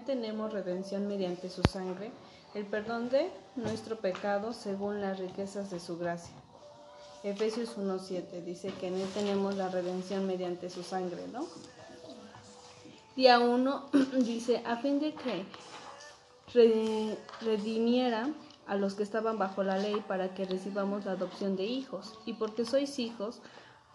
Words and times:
Tenemos 0.00 0.52
redención 0.52 1.06
mediante 1.06 1.48
su 1.50 1.62
sangre, 1.62 2.10
el 2.54 2.66
perdón 2.66 3.10
de 3.10 3.30
nuestro 3.56 3.96
pecado 3.96 4.52
según 4.52 5.00
las 5.00 5.18
riquezas 5.18 5.70
de 5.70 5.80
su 5.80 5.98
gracia. 5.98 6.34
Efesios 7.22 7.76
1.7 7.76 8.42
dice 8.42 8.72
que 8.80 8.88
en 8.88 8.94
Él 8.96 9.08
tenemos 9.14 9.56
la 9.56 9.68
redención 9.68 10.26
mediante 10.26 10.70
su 10.70 10.82
sangre, 10.82 11.28
¿no? 11.32 11.46
Día 13.16 13.38
1 13.38 13.90
dice, 14.24 14.62
a 14.66 14.76
fin 14.76 14.98
de 14.98 15.14
que 15.14 15.44
redimiera 17.40 18.28
a 18.66 18.76
los 18.76 18.94
que 18.94 19.02
estaban 19.02 19.38
bajo 19.38 19.62
la 19.62 19.78
ley 19.78 20.02
para 20.08 20.34
que 20.34 20.44
recibamos 20.44 21.04
la 21.04 21.12
adopción 21.12 21.56
de 21.56 21.64
hijos. 21.64 22.18
Y 22.26 22.34
porque 22.34 22.64
sois 22.64 22.98
hijos, 22.98 23.40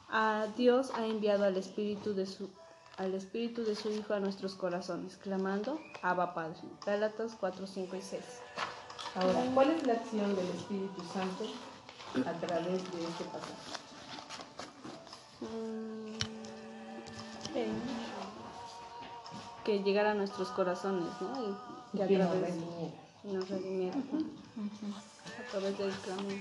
a 0.09 0.47
Dios 0.55 0.91
ha 0.95 1.05
enviado 1.05 1.45
al 1.45 1.57
Espíritu 1.57 2.13
de 2.13 2.25
su 2.25 2.49
al 2.97 3.13
Espíritu 3.13 3.63
de 3.63 3.75
su 3.75 3.91
Hijo 3.91 4.13
a 4.13 4.19
nuestros 4.19 4.55
corazones, 4.55 5.17
clamando, 5.17 5.79
Abba 6.01 6.33
Padre. 6.33 6.57
Gálatas 6.85 7.35
4, 7.39 7.67
5 7.67 7.95
y 7.95 8.01
6. 8.01 8.23
Ahora, 9.15 9.43
¿cuál 9.53 9.71
es 9.71 9.85
la 9.85 9.93
acción 9.93 10.35
del 10.35 10.47
Espíritu 10.47 11.01
Santo 11.13 11.45
a 12.27 12.33
través 12.45 12.91
de 12.91 13.03
este 13.03 13.23
pasaje? 13.25 13.53
Mm, 15.41 16.17
que 19.63 19.83
llegara 19.83 20.11
a 20.11 20.13
nuestros 20.13 20.49
corazones, 20.49 21.09
¿no? 21.19 21.57
Y 21.93 22.07
que, 22.07 22.17
nos 22.17 22.31
redimiera. 22.31 22.93
Nos 23.23 23.49
redimiera. 23.49 23.97
A 23.97 25.51
través 25.51 25.77
del 25.77 25.91
clamor. 25.91 26.33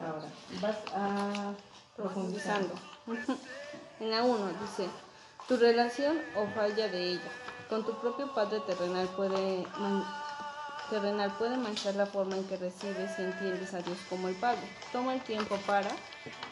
Ahora, 0.00 0.28
vas 0.60 0.78
a 0.94 1.54
profundizando. 1.96 2.74
en 4.00 4.10
la 4.10 4.22
1 4.22 4.46
dice, 4.60 4.88
tu 5.48 5.56
relación 5.56 6.20
o 6.34 6.46
falla 6.54 6.88
de 6.88 7.12
ella 7.12 7.30
con 7.68 7.84
tu 7.84 7.92
propio 7.94 8.32
padre 8.32 8.60
terrenal 8.60 9.08
puede, 9.16 9.66
puede 11.38 11.56
manchar 11.56 11.94
la 11.96 12.06
forma 12.06 12.36
en 12.36 12.44
que 12.44 12.56
recibes 12.56 13.18
y 13.18 13.22
entiendes 13.22 13.74
a 13.74 13.78
Dios 13.78 13.98
como 14.08 14.28
el 14.28 14.36
Padre. 14.36 14.62
Toma 14.92 15.14
el 15.14 15.22
tiempo 15.22 15.56
para 15.66 15.90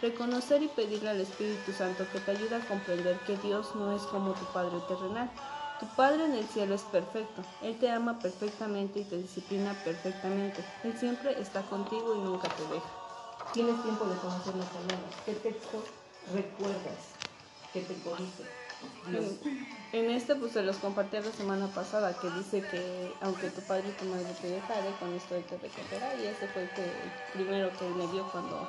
reconocer 0.03 0.63
y 0.63 0.69
pedirle 0.69 1.11
al 1.11 1.21
Espíritu 1.21 1.73
Santo 1.73 2.05
que 2.13 2.21
te 2.21 2.33
ayude 2.33 2.57
a 2.57 2.67
comprender 2.67 3.19
que 3.21 3.37
Dios 3.37 3.75
no 3.77 3.95
es 3.95 4.03
como 4.03 4.33
tu 4.33 4.45
Padre 4.47 4.79
terrenal. 4.89 5.31
Tu 5.79 5.87
Padre 5.95 6.25
en 6.25 6.35
el 6.35 6.47
cielo 6.49 6.75
es 6.75 6.83
perfecto. 6.83 7.43
Él 7.63 7.79
te 7.79 7.91
ama 7.91 8.19
perfectamente 8.19 9.01
y 9.01 9.05
te 9.05 9.19
disciplina 9.19 9.73
perfectamente. 9.85 10.65
Él 10.83 10.97
siempre 10.99 11.41
está 11.41 11.63
contigo 11.63 12.15
y 12.17 12.19
nunca 12.19 12.49
te 12.49 12.63
deja. 12.75 12.89
Tienes 13.53 13.81
tiempo 13.83 14.05
de 14.07 14.17
conocer 14.17 14.55
las 14.57 14.69
palabras. 14.69 15.15
¿Qué 15.25 15.35
texto 15.35 15.85
recuerdas 16.33 16.99
que 17.73 17.83
te 17.83 17.95
corrige? 18.03 18.64
En 19.93 20.11
este 20.11 20.35
pues 20.35 20.53
se 20.53 20.63
los 20.63 20.77
compartí 20.79 21.19
la 21.19 21.31
semana 21.31 21.69
pasada 21.69 22.19
que 22.19 22.29
dice 22.31 22.63
que 22.63 23.13
aunque 23.21 23.51
tu 23.51 23.61
padre 23.63 23.89
y 23.89 23.93
tu 23.93 24.05
madre 24.07 24.27
te 24.41 24.49
dejare, 24.49 24.91
con 24.99 25.15
esto 25.15 25.37
él 25.37 25.45
te 25.45 25.57
recogerá 25.57 26.15
y 26.17 26.27
ese 26.27 26.49
fue 26.49 26.63
el, 26.63 26.69
primero 27.33 27.71
que 27.79 27.87
él 27.87 27.95
me 27.95 28.09
dio 28.09 28.29
cuando 28.33 28.69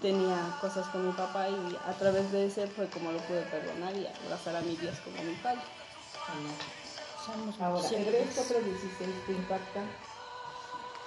tenía 0.00 0.56
cosas 0.60 0.86
con 0.88 1.06
mi 1.06 1.12
papá 1.12 1.48
y 1.48 1.78
a 1.86 1.92
través 1.98 2.32
de 2.32 2.46
ese 2.46 2.66
fue 2.66 2.88
como 2.88 3.12
lo 3.12 3.18
pude 3.18 3.42
perdonar 3.42 3.94
y 3.94 4.06
abrazar 4.24 4.56
a 4.56 4.62
mi 4.62 4.74
Dios 4.76 4.96
como 5.04 5.22
mi 5.22 5.34
padre. 5.34 5.60
Ahora, 7.60 7.88
Hebreos 7.88 8.28
4.16 8.34 9.26
te 9.26 9.32
impacta 9.32 9.80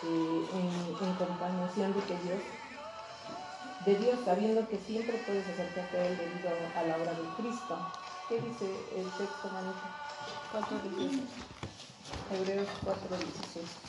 eh, 0.03 0.45
en, 0.53 1.07
en 1.07 1.15
comparación 1.15 1.93
de 1.93 1.99
que 2.01 2.17
Dios 2.19 2.41
de 3.85 3.95
Dios, 3.95 4.19
sabiendo 4.25 4.67
que 4.67 4.79
siempre 4.79 5.17
puedes 5.25 5.47
acercarte 5.47 5.97
a 5.97 6.07
Él 6.07 6.17
debido 6.17 6.49
a 6.75 6.83
la 6.83 6.97
obra 6.97 7.11
de 7.11 7.27
Cristo. 7.37 7.77
¿Qué 8.27 8.41
dice 8.41 8.65
el 8.95 9.05
texto, 9.11 9.49
Manita? 9.51 9.95
4.16. 10.51 11.21
Hebreos 12.31 12.67
4.16. 12.83 13.85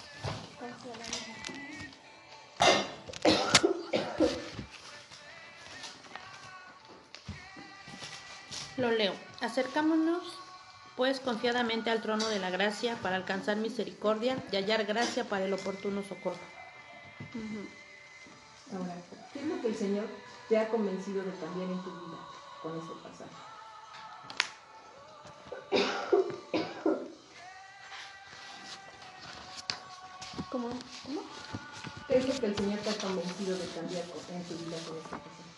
Lo 8.76 8.90
leo. 8.90 9.14
Acercámonos 9.40 10.38
pues 10.96 11.20
confiadamente 11.20 11.90
al 11.90 12.02
trono 12.02 12.28
de 12.28 12.38
la 12.38 12.50
gracia 12.50 12.96
para 13.02 13.16
alcanzar 13.16 13.56
misericordia 13.56 14.42
y 14.52 14.56
hallar 14.56 14.84
gracia 14.84 15.24
para 15.24 15.46
el 15.46 15.52
oportuno 15.54 16.02
socorro. 16.02 16.36
Ahora, 18.72 18.96
¿qué 19.32 19.40
es 19.40 19.46
lo 19.46 19.60
que 19.62 19.68
el 19.68 19.76
Señor 19.76 20.06
te 20.48 20.58
ha 20.58 20.68
convencido 20.68 21.22
de 21.22 21.32
cambiar 21.36 21.70
en 21.70 21.82
tu 21.82 21.90
vida 21.90 22.18
con 22.62 22.78
ese 22.78 22.92
pasaje? 23.02 23.45
¿Cómo? 30.56 30.70
¿Cómo? 31.04 31.20
¿Qué 32.08 32.16
es 32.16 32.28
lo 32.28 32.40
que 32.40 32.46
el 32.46 32.56
Señor 32.56 32.78
te 32.78 32.88
ha 32.88 32.96
convencido 32.96 33.58
de 33.58 33.66
cambiar 33.76 34.04
en 34.04 34.42
tu 34.44 34.54
vida 34.56 34.78
con 34.88 34.96
este 34.96 35.16
pasaje? 35.16 35.52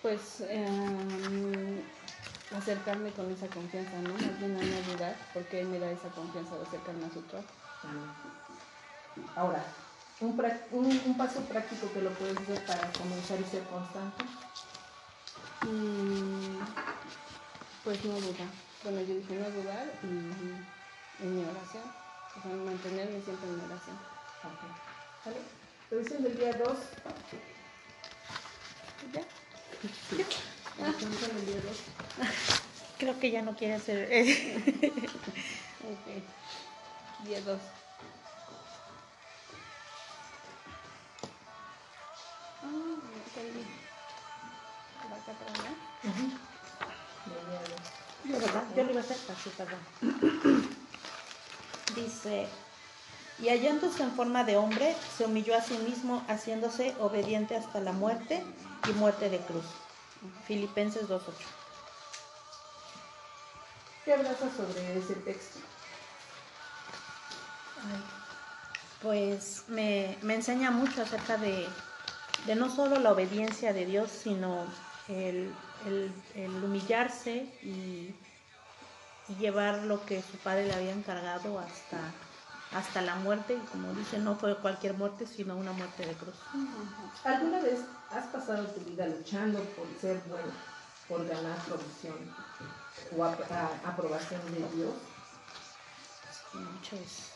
Pues 0.00 0.20
eh, 0.42 1.82
acercarme 2.56 3.10
con 3.10 3.32
esa 3.32 3.48
confianza, 3.48 4.00
¿no? 4.00 4.12
Más 4.12 4.38
bien 4.38 4.56
a 4.56 4.62
no 4.62 4.92
dudar, 4.92 5.16
porque 5.34 5.62
Él 5.62 5.66
me 5.70 5.80
da 5.80 5.90
esa 5.90 6.08
confianza 6.10 6.54
de 6.54 6.62
acercarme 6.62 7.06
a 7.06 7.10
su 7.10 7.20
trono. 7.22 7.46
Ahora, 9.34 9.64
un, 10.20 10.38
un, 11.04 11.16
paso 11.16 11.40
práctico 11.40 11.92
que 11.92 12.02
lo 12.02 12.10
puedes 12.10 12.38
hacer 12.38 12.64
para 12.64 12.92
comenzar 12.92 13.40
y 13.40 13.44
ser 13.50 13.64
constante. 13.64 14.24
Mm, 15.62 16.62
pues 17.82 18.04
no 18.04 18.14
dudar. 18.20 18.46
Bueno, 18.84 19.00
yo 19.00 19.14
dije 19.14 19.34
no 19.34 19.50
dudar 19.50 19.92
y 20.04 20.81
en 21.22 21.36
mi 21.36 21.44
oración. 21.44 21.84
O 22.36 22.42
sea, 22.42 22.52
mantenerme 22.52 23.20
siempre 23.22 23.48
en 23.48 23.56
mi 23.56 23.64
oración. 23.64 23.96
Ok. 24.44 24.60
¿Vale? 25.24 25.38
Revisión 25.90 26.22
del 26.22 26.36
día 26.36 26.52
2. 26.52 26.78
¿Ya? 29.12 29.22
Revisión 30.78 31.36
del 31.36 31.46
día 31.46 31.60
2. 31.62 32.28
Creo 32.98 33.18
que 33.18 33.30
ya 33.30 33.42
no 33.42 33.56
quiere 33.56 33.74
hacer. 33.74 34.04
ok. 35.82 36.06
Día 37.24 37.40
2. 37.42 37.60
Yo, 48.24 48.38
¿verdad? 48.38 48.64
Yo 48.76 48.84
lo 48.84 48.90
iba 48.90 49.00
a 49.00 49.04
hacer 49.04 49.16
así, 49.30 49.50
perdón. 49.50 49.80
Dice, 51.94 52.46
y 53.38 53.48
hallándose 53.48 54.02
en 54.02 54.12
forma 54.12 54.44
de 54.44 54.56
hombre, 54.56 54.96
se 55.16 55.24
humilló 55.24 55.56
a 55.56 55.62
sí 55.62 55.76
mismo, 55.78 56.24
haciéndose 56.28 56.94
obediente 57.00 57.56
hasta 57.56 57.80
la 57.80 57.92
muerte 57.92 58.42
y 58.88 58.92
muerte 58.92 59.28
de 59.30 59.38
cruz. 59.38 59.64
Filipenses 60.46 61.08
2.8. 61.08 61.20
¿Qué 64.04 64.14
abrazas 64.14 64.52
sobre 64.56 64.98
ese 64.98 65.14
texto? 65.16 65.58
pues 69.02 69.64
me, 69.66 70.16
me 70.22 70.34
enseña 70.34 70.70
mucho 70.70 71.02
acerca 71.02 71.36
de, 71.36 71.66
de 72.46 72.54
no 72.54 72.74
solo 72.74 72.98
la 72.98 73.12
obediencia 73.12 73.72
de 73.72 73.86
Dios, 73.86 74.10
sino 74.10 74.64
el, 75.08 75.52
humillarse 76.64 77.46
y, 77.62 78.14
llevar 79.38 79.84
lo 79.84 80.04
que 80.04 80.22
su 80.22 80.36
padre 80.38 80.66
le 80.66 80.74
había 80.74 80.92
encargado 80.92 81.58
hasta, 81.58 81.98
hasta 82.76 83.00
la 83.02 83.16
muerte. 83.16 83.54
Y 83.54 83.66
como 83.66 83.92
dice, 83.94 84.18
no 84.18 84.36
fue 84.36 84.56
cualquier 84.58 84.94
muerte, 84.94 85.26
sino 85.26 85.56
una 85.56 85.72
muerte 85.72 86.06
de 86.06 86.14
cruz. 86.14 86.36
¿Alguna 87.24 87.60
vez 87.60 87.80
has 88.10 88.26
pasado 88.26 88.66
tu 88.66 88.80
vida 88.80 89.06
luchando 89.06 89.60
por 89.60 89.86
ser 90.00 90.20
bueno, 90.28 90.52
por 91.08 91.26
ganar 91.26 91.56
provisión 91.58 92.14
o 93.16 93.24
aprobación 93.24 94.40
de 94.52 94.68
Dios? 94.76 94.94
Muchas. 96.54 97.32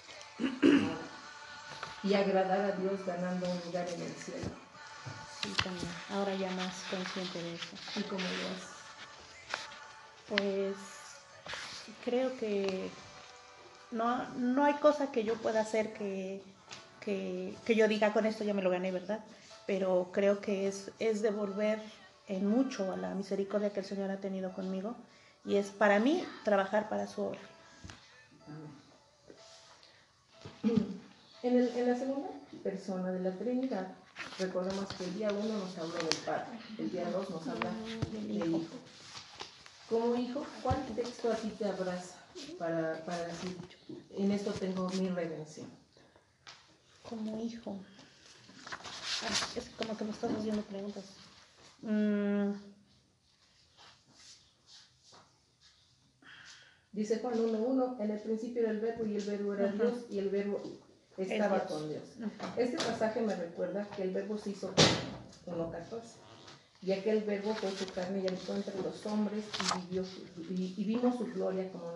y 2.02 2.14
agradar 2.14 2.60
a 2.60 2.72
Dios 2.72 3.06
ganando 3.06 3.48
un 3.48 3.58
lugar 3.66 3.88
en 3.88 4.02
el 4.02 4.14
cielo 4.14 4.66
también. 5.54 5.88
Ahora 6.10 6.34
ya 6.34 6.50
más 6.52 6.74
consciente 6.90 7.42
de 7.42 7.54
eso. 7.54 7.76
¿Y 7.96 8.02
cómo 8.02 8.20
lo 8.20 8.28
Pues 10.36 10.76
creo 12.04 12.36
que 12.36 12.90
no, 13.90 14.28
no 14.34 14.64
hay 14.64 14.74
cosa 14.74 15.12
que 15.12 15.24
yo 15.24 15.34
pueda 15.34 15.60
hacer 15.60 15.92
que, 15.92 16.42
que, 17.00 17.54
que, 17.64 17.74
yo 17.74 17.88
diga 17.88 18.12
con 18.12 18.26
esto 18.26 18.44
ya 18.44 18.54
me 18.54 18.62
lo 18.62 18.70
gané, 18.70 18.92
¿verdad? 18.92 19.20
Pero 19.66 20.10
creo 20.12 20.40
que 20.40 20.68
es, 20.68 20.90
es 20.98 21.22
devolver 21.22 21.80
en 22.28 22.46
mucho 22.46 22.92
a 22.92 22.96
la 22.96 23.14
misericordia 23.14 23.70
que 23.70 23.80
el 23.80 23.86
Señor 23.86 24.10
ha 24.10 24.18
tenido 24.18 24.52
conmigo 24.52 24.96
y 25.44 25.56
es 25.56 25.68
para 25.68 25.98
mí 25.98 26.24
trabajar 26.44 26.88
para 26.88 27.06
su 27.06 27.22
obra. 27.22 27.40
En, 31.42 31.56
el, 31.56 31.68
en 31.76 31.90
la 31.90 31.96
segunda 31.96 32.28
persona 32.62 33.12
de 33.12 33.20
la 33.20 33.30
Trinidad, 33.30 33.86
Recordemos 34.38 34.86
que 34.94 35.04
el 35.04 35.14
día 35.14 35.28
1 35.30 35.58
nos 35.58 35.78
habló 35.78 35.96
del 35.96 36.16
Padre, 36.24 36.58
el 36.78 36.90
día 36.90 37.10
2 37.10 37.30
nos 37.30 37.48
habla 37.48 37.70
del 38.12 38.30
Hijo. 38.30 38.60
Como 39.88 40.16
hijo, 40.16 40.44
¿cuál 40.62 40.84
texto 40.96 41.30
a 41.30 41.36
ti 41.36 41.48
te 41.50 41.64
abraza 41.64 42.16
para, 42.58 43.04
para 43.04 43.28
decir, 43.28 43.56
en 44.10 44.32
esto 44.32 44.50
tengo 44.52 44.88
mi 44.90 45.08
redención? 45.08 45.68
Como 47.08 47.40
hijo. 47.40 47.78
es 49.54 49.68
como 49.78 49.96
que 49.96 50.04
me 50.04 50.10
estás 50.10 50.32
haciendo 50.32 50.62
preguntas. 50.62 51.04
Mm. 51.82 52.52
Dice 56.90 57.20
Juan 57.20 57.34
1.1, 57.34 58.00
en 58.00 58.10
el 58.10 58.20
principio 58.20 58.62
era 58.62 58.70
el 58.72 58.80
verbo 58.80 59.04
y 59.04 59.16
el 59.16 59.22
verbo 59.22 59.54
era 59.54 59.68
Dios 59.68 60.06
y 60.10 60.18
el 60.18 60.30
verbo 60.30 60.62
estaba 61.16 61.64
con 61.66 61.88
Dios. 61.88 62.02
Este 62.56 62.76
pasaje 62.78 63.20
me 63.20 63.36
recuerda 63.36 63.86
que 63.94 64.02
el 64.02 64.10
verbo 64.10 64.36
se 64.36 64.50
hizo 64.50 64.74
1.14 65.46 66.25
ya 66.82 67.02
que 67.02 67.10
el 67.10 67.24
verbo 67.24 67.54
fue 67.54 67.70
su 67.72 67.86
carne 67.92 68.22
y 68.22 68.28
habitó 68.28 68.54
entre 68.54 68.80
los 68.82 69.04
hombres 69.06 69.44
y, 69.76 69.86
vivió, 69.86 70.04
y, 70.50 70.84
vimos 70.84 71.16
su 71.16 71.26
gloria 71.26 71.70
como 71.72 71.90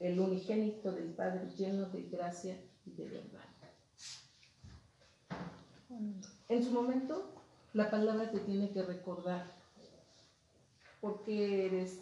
el, 0.00 0.18
unigénito 0.18 0.92
del 0.92 1.12
Padre 1.12 1.48
lleno 1.56 1.88
de 1.90 2.02
gracia 2.02 2.56
y 2.86 2.90
de 2.92 3.04
verdad. 3.04 3.40
En 6.48 6.64
su 6.64 6.70
momento, 6.70 7.30
la 7.74 7.90
palabra 7.90 8.30
te 8.30 8.40
tiene 8.40 8.70
que 8.70 8.82
recordar 8.82 9.46
por 11.00 11.22
qué 11.22 11.66
eres 11.66 11.98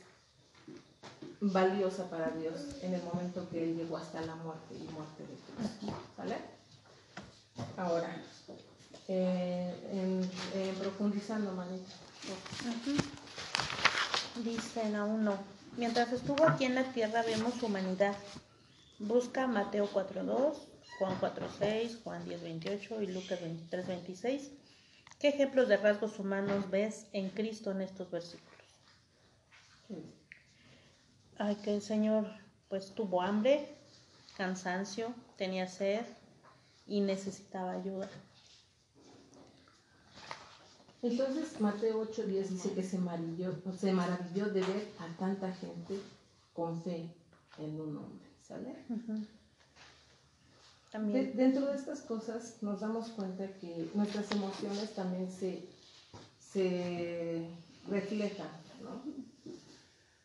valiosa 1.40 2.08
para 2.10 2.30
Dios 2.30 2.76
en 2.82 2.94
el 2.94 3.02
momento 3.02 3.48
que 3.50 3.64
Él 3.64 3.76
llegó 3.76 3.96
hasta 3.96 4.20
la 4.22 4.36
muerte 4.36 4.74
y 4.74 4.84
muerte 4.92 5.22
de 5.22 5.34
Cristo. 5.34 5.96
¿Vale? 6.16 6.36
Ahora, 7.76 8.22
eh, 9.08 9.74
en, 9.92 10.74
profundizando, 10.76 11.52
Dicen 14.44 14.96
aún 14.96 15.24
no. 15.24 15.38
Mientras 15.76 16.12
estuvo 16.12 16.46
aquí 16.46 16.64
en 16.64 16.74
la 16.74 16.92
tierra 16.92 17.22
vemos 17.22 17.62
humanidad. 17.62 18.16
Busca 18.98 19.46
Mateo 19.46 19.88
4.2, 19.90 20.56
Juan 20.98 21.18
4.6, 21.20 22.02
Juan 22.02 22.26
10.28 22.26 23.02
y 23.02 23.06
Lucas 23.06 23.40
23.26. 23.40 24.50
¿Qué 25.18 25.28
ejemplos 25.28 25.68
de 25.68 25.76
rasgos 25.76 26.18
humanos 26.18 26.70
ves 26.70 27.06
en 27.12 27.30
Cristo 27.30 27.70
en 27.70 27.82
estos 27.82 28.10
versículos? 28.10 28.50
Ay, 31.38 31.56
que 31.56 31.74
el 31.74 31.82
Señor 31.82 32.26
pues 32.68 32.94
tuvo 32.94 33.22
hambre, 33.22 33.66
cansancio, 34.36 35.14
tenía 35.36 35.66
sed 35.66 36.04
y 36.86 37.00
necesitaba 37.00 37.72
ayuda. 37.72 38.08
Entonces 41.02 41.58
Mateo 41.60 42.02
8:10 42.02 42.48
dice 42.48 42.72
que 42.72 42.82
se 42.82 42.98
maravilló, 42.98 43.54
se 43.78 43.92
maravilló 43.92 44.46
de 44.46 44.60
ver 44.60 44.88
a 44.98 45.06
tanta 45.18 45.50
gente 45.52 45.98
con 46.52 46.82
fe 46.82 47.08
en 47.58 47.80
un 47.80 47.96
hombre. 47.96 48.28
¿Sale? 48.42 48.74
También. 50.90 51.36
dentro 51.36 51.66
de 51.66 51.76
estas 51.76 52.00
cosas 52.02 52.58
nos 52.62 52.80
damos 52.80 53.10
cuenta 53.10 53.46
que 53.58 53.88
nuestras 53.94 54.30
emociones 54.32 54.92
también 54.94 55.30
se, 55.30 55.68
se 56.40 57.48
reflejan, 57.88 58.48
¿no? 58.82 59.00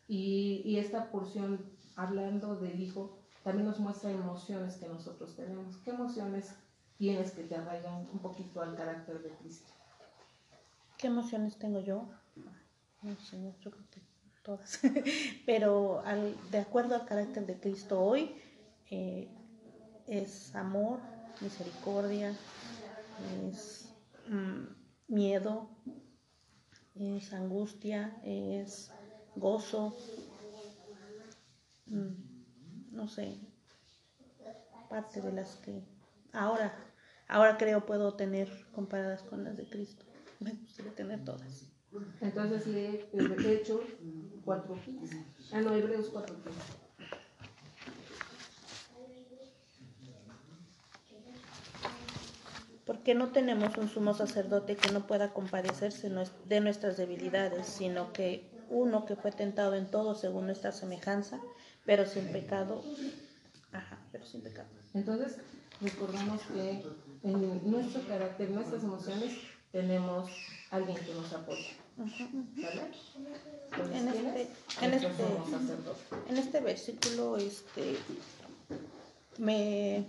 Y, 0.07 0.63
y 0.66 0.80
esta 0.80 1.12
porción, 1.12 1.60
hablando 1.95 2.56
del 2.56 2.81
Hijo, 2.81 3.18
también 3.44 3.68
nos 3.68 3.80
muestra 3.80 4.12
emociones 4.12 4.75
que 4.77 4.88
nosotros 4.88 5.36
tenemos. 5.36 5.77
¿Qué 5.77 5.92
emociones 5.92 6.50
tienes 6.98 7.31
que 7.31 7.44
te 7.44 7.56
arraigan 7.56 8.07
un 8.12 8.19
poquito 8.19 8.62
al 8.62 8.75
carácter 8.75 9.22
de 9.22 9.30
Cristo? 9.30 9.75
¿Qué 11.06 11.12
emociones 11.12 11.56
tengo 11.60 11.81
yo? 11.81 12.10
No 13.04 13.16
todas. 14.42 14.80
Pero 15.46 16.02
de 16.50 16.57
acuerdo 16.57 16.96
al 16.96 17.06
carácter 17.06 17.46
de 17.46 17.60
Cristo 17.60 18.02
hoy, 18.02 18.34
eh, 18.90 19.28
es 20.07 20.56
amor, 20.56 20.98
misericordia, 21.42 22.36
es 23.48 23.88
mm, 24.30 25.13
miedo, 25.13 25.69
es 26.96 27.34
angustia, 27.34 28.19
es 28.24 28.90
gozo, 29.36 29.94
mm, 31.86 32.96
no 32.96 33.08
sé, 33.08 33.38
parte 34.90 35.22
de 35.22 35.34
las 35.34 35.56
que 35.58 35.84
ahora, 36.34 36.74
ahora 37.28 37.60
creo 37.60 37.86
puedo 37.86 38.16
tener 38.16 38.50
comparadas 38.74 39.22
con 39.22 39.44
las 39.44 39.56
de 39.56 39.69
Cristo 39.69 40.14
me 40.40 40.54
gustaría 40.54 40.94
tener 40.94 41.24
todas. 41.24 41.66
Entonces 42.22 42.68
lee 42.68 43.06
Hechos 43.14 43.82
4.15. 44.46 45.26
Ah, 45.54 45.62
no, 45.62 45.74
Hebreos 45.74 46.12
4.15. 46.14 46.32
Porque 52.86 53.16
no 53.16 53.30
tenemos 53.30 53.78
un 53.78 53.90
sumo 53.90 54.14
sacerdote 54.14 54.76
que 54.76 54.92
no 54.92 55.08
pueda 55.08 55.34
compadecerse 55.34 56.12
de 56.46 56.62
nuestras 56.62 56.98
debilidades, 56.98 57.66
sino 57.66 58.14
que 58.14 58.48
uno 58.70 59.06
que 59.06 59.16
fue 59.16 59.32
tentado 59.32 59.74
en 59.76 59.90
todo 59.90 60.14
según 60.14 60.46
nuestra 60.46 60.72
semejanza, 60.72 61.40
pero 61.86 62.06
sin 62.06 62.32
pecado. 62.32 62.84
Ajá, 63.72 64.00
pero 64.12 64.26
sin 64.26 64.42
pecado. 64.42 64.70
Entonces, 64.94 65.38
recordamos 65.82 66.42
que 66.44 66.84
en 67.24 67.72
nuestro 67.72 68.08
carácter, 68.08 68.52
nuestras 68.52 68.84
emociones, 68.84 69.34
tenemos 69.75 70.31
alguien 70.72 70.95
que 70.95 71.13
nos 71.13 71.33
apoya. 71.33 71.74
En 71.98 72.07
este, 74.07 74.48
en, 74.81 74.94
este, 74.94 75.24
en 76.30 76.38
este 76.38 76.60
versículo 76.62 77.36
este, 77.36 77.98
me, 79.38 80.06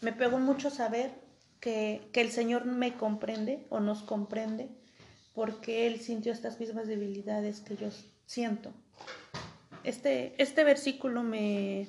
me 0.00 0.12
pegó 0.12 0.38
mucho 0.38 0.70
saber 0.70 1.10
que, 1.58 2.08
que, 2.12 2.20
el 2.20 2.30
Señor 2.30 2.66
me 2.66 2.94
comprende 2.94 3.66
o 3.68 3.80
nos 3.80 4.04
comprende 4.04 4.68
porque 5.34 5.88
Él 5.88 5.98
sintió 5.98 6.32
estas 6.32 6.60
mismas 6.60 6.86
debilidades 6.86 7.60
que 7.62 7.76
yo 7.76 7.88
siento. 8.26 8.70
Este, 9.82 10.40
este 10.40 10.62
versículo 10.62 11.24
me, 11.24 11.88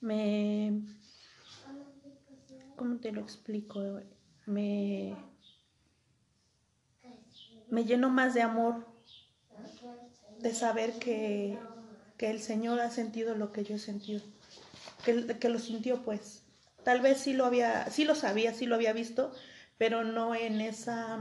me, 0.00 0.80
¿cómo 2.76 2.98
te 2.98 3.10
lo 3.10 3.20
explico? 3.20 4.00
Me, 4.46 5.16
me 7.74 7.84
lleno 7.84 8.08
más 8.08 8.34
de 8.34 8.42
amor, 8.42 8.86
de 10.38 10.54
saber 10.54 10.92
que, 10.98 11.58
el 12.20 12.40
Señor 12.40 12.80
ha 12.80 12.88
sentido 12.90 13.34
lo 13.34 13.52
que 13.52 13.64
yo 13.64 13.74
he 13.74 13.78
sentido, 13.78 14.22
que, 15.04 15.36
que, 15.38 15.50
lo 15.50 15.58
sintió 15.58 16.02
pues. 16.04 16.42
Tal 16.82 17.02
vez 17.02 17.18
sí 17.18 17.34
lo 17.34 17.44
había, 17.44 17.90
sí 17.90 18.06
lo 18.06 18.14
sabía, 18.14 18.54
sí 18.54 18.64
lo 18.64 18.76
había 18.76 18.94
visto, 18.94 19.30
pero 19.76 20.04
no 20.04 20.34
en 20.34 20.62
esa 20.62 21.18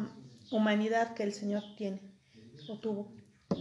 humanidad 0.50 1.14
que 1.14 1.24
el 1.24 1.34
Señor 1.34 1.62
tiene 1.76 2.00
o 2.70 2.80
tuvo, 2.80 3.12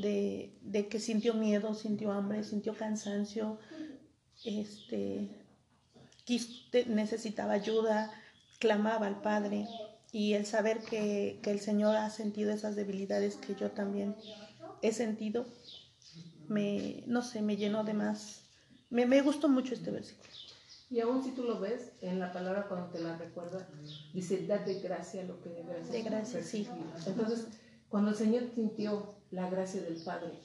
de, 0.01 0.57
de 0.61 0.87
que 0.87 1.01
sintió 1.01 1.35
miedo, 1.35 1.75
sintió 1.75 2.13
hambre, 2.13 2.45
sintió 2.45 2.77
cansancio, 2.77 3.59
este, 4.45 5.31
necesitaba 6.87 7.55
ayuda, 7.55 8.13
clamaba 8.61 9.09
al 9.09 9.21
Padre 9.21 9.67
y 10.12 10.35
el 10.35 10.45
saber 10.45 10.81
que, 10.81 11.40
el 11.42 11.61
Señor 11.61 11.97
ha 11.97 12.11
sentido 12.11 12.52
esas 12.52 12.76
debilidades 12.76 13.37
que 13.37 13.54
yo 13.54 13.71
también 13.71 14.14
he 14.83 14.92
sentido, 14.92 15.47
me, 16.49 17.02
no 17.07 17.23
sé, 17.23 17.40
me 17.40 17.57
llenó 17.57 17.83
de 17.83 17.95
más. 17.95 18.42
Me, 18.90 19.07
me 19.07 19.23
gustó 19.23 19.49
mucho 19.49 19.73
este 19.73 19.90
versículo. 19.90 20.28
Y 20.90 21.00
aún 21.00 21.25
si 21.25 21.31
tú 21.31 21.45
lo 21.45 21.59
ves, 21.59 21.92
en 22.02 22.21
la 22.21 22.31
palabra 22.31 22.69
cuando 22.69 22.88
te 22.88 23.00
la 23.00 23.16
recuerda, 23.16 23.66
dice, 24.12 24.47
date 24.47 24.81
gracia 24.81 25.25
lo 25.25 25.40
que 25.40 25.49
de 25.49 25.62
gracia. 25.62 25.92
De 25.92 26.02
gracia, 26.02 26.42
sí. 26.42 26.69
Entonces, 27.07 27.47
cuando 27.88 28.11
el 28.11 28.16
Señor 28.16 28.45
sintió 28.54 29.14
la 29.31 29.49
gracia 29.49 29.81
del 29.81 29.97
Padre 29.97 30.38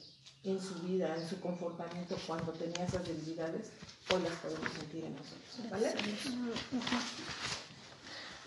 en 0.46 0.62
su 0.62 0.76
vida, 0.84 1.14
en 1.18 1.28
su 1.28 1.42
comportamiento, 1.42 2.16
cuando 2.26 2.54
tenía 2.54 2.86
esas 2.86 3.06
debilidades, 3.06 3.72
hoy 4.14 4.22
las 4.24 4.34
podemos 4.36 4.72
sentir 4.72 5.04
en 5.04 5.16
nosotros. 5.16 5.70
¿Vale? 5.70 5.94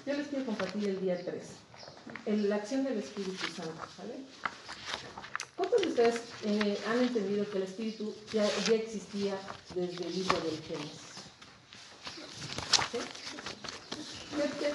Yo 0.07 0.15
les 0.15 0.29
quiero 0.29 0.47
compartir 0.47 0.89
el 0.89 1.01
día 1.01 1.23
3, 1.23 1.43
la 2.49 2.57
acción 2.57 2.85
del 2.85 2.99
Espíritu 2.99 3.47
Santo, 3.55 3.83
¿vale? 3.99 4.15
¿Cuántos 5.57 5.83
de 5.83 5.89
ustedes 5.89 6.23
eh, 6.45 6.79
han 6.89 7.01
entendido 7.01 7.49
que 7.51 7.59
el 7.59 7.65
Espíritu 7.65 8.15
ya, 8.33 8.47
existía 8.75 9.39
desde 9.75 10.07
el 10.07 10.15
libro 10.15 10.41
del 10.41 10.59
Génesis? 10.63 11.11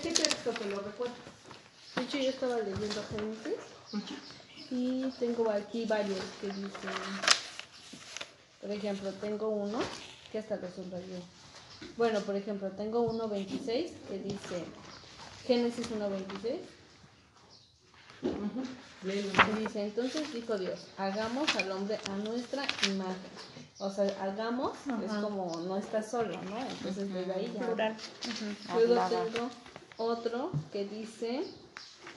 ¿Qué, 0.04 0.12
texto 0.12 0.52
te 0.52 0.66
lo 0.70 0.80
recuerdas? 0.80 1.18
De 1.96 2.04
hecho, 2.04 2.18
yo 2.20 2.30
estaba 2.30 2.58
leyendo 2.58 3.04
Génesis 3.10 3.60
y 4.70 5.10
tengo 5.20 5.50
aquí 5.50 5.86
varios 5.86 6.20
que 6.40 6.48
dicen, 6.48 6.70
por 8.62 8.72
ejemplo, 8.72 9.12
tengo 9.14 9.50
uno 9.50 9.80
que 10.32 10.38
hasta 10.38 10.58
lo 10.58 10.70
subrayé. 10.70 11.20
Bueno, 11.98 12.20
por 12.22 12.36
ejemplo, 12.36 12.70
tengo 12.72 13.02
uno 13.02 13.28
26 13.28 13.92
que 14.08 14.20
dice, 14.20 14.66
Génesis 15.46 15.86
1.26. 15.92 16.58
Y 19.04 19.60
dice, 19.60 19.84
entonces 19.84 20.34
dijo 20.34 20.58
Dios, 20.58 20.80
hagamos 20.98 21.56
al 21.56 21.72
hombre 21.72 22.00
a 22.12 22.18
nuestra 22.18 22.64
imagen. 22.92 23.32
O 23.78 23.90
sea, 23.90 24.06
hagamos 24.22 24.74
es 25.04 25.12
como 25.22 25.56
no 25.68 25.78
está 25.78 26.02
solo, 26.02 26.34
¿no? 26.44 26.58
Entonces 26.58 27.14
desde 27.14 27.34
ahí 27.34 27.54
ya. 27.54 27.60
Plural. 27.60 27.96
Luego 28.74 29.08
tengo 29.10 29.50
otro 29.98 30.52
que 30.72 30.86
dice 30.86 31.44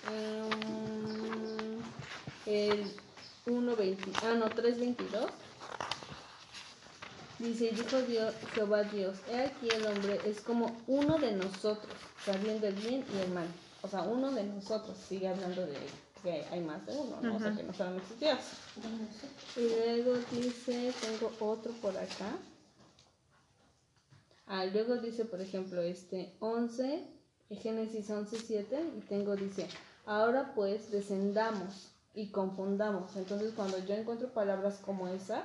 um, 0.09 1.83
el 2.47 2.85
1.20, 3.47 3.97
ah 4.23 4.35
no, 4.39 4.47
3.22. 4.47 5.29
Dice, 7.39 7.71
dijo 7.71 8.03
Dios, 8.03 8.35
Jehová 8.53 8.83
Dios, 8.83 9.19
he 9.31 9.41
aquí 9.41 9.69
el 9.69 9.87
hombre 9.87 10.21
es 10.25 10.41
como 10.41 10.77
uno 10.89 11.19
de 11.19 11.33
nosotros, 11.33 11.93
sabiendo 12.25 12.67
el 12.67 12.75
bien 12.75 13.05
y 13.15 13.19
el 13.21 13.31
mal. 13.31 13.47
O 13.83 13.89
sea, 13.89 14.03
uno 14.03 14.33
de 14.33 14.43
nosotros, 14.43 14.97
sigue 15.09 15.29
hablando 15.29 15.65
de 15.65 15.77
que 16.23 16.45
hay 16.51 16.61
más 16.61 16.85
de 16.85 16.97
uno, 16.97 17.21
¿no? 17.23 17.37
O 17.37 17.39
sea, 17.39 17.55
que 17.55 17.63
no 17.63 17.73
solamente 17.73 18.13
es 18.15 18.21
Dios. 18.21 18.39
Y 19.57 19.69
luego 19.69 20.19
dice, 20.33 20.93
tengo 21.01 21.33
otro 21.39 21.73
por 21.75 21.97
acá. 21.97 22.37
Ah, 24.49 24.65
luego 24.65 24.97
dice, 24.97 25.25
por 25.25 25.41
ejemplo, 25.41 25.81
este 25.83 26.35
11, 26.41 27.07
Génesis 27.51 28.11
11, 28.11 28.37
7, 28.37 28.85
y 28.97 29.01
tengo, 29.03 29.37
dice, 29.37 29.69
ahora 30.07 30.55
pues 30.57 30.91
descendamos 30.91 31.91
y 32.15 32.31
confundamos. 32.31 33.15
Entonces, 33.15 33.53
cuando 33.55 33.79
yo 33.85 33.95
encuentro 33.95 34.29
palabras 34.33 34.81
como 34.85 35.07
esa, 35.07 35.45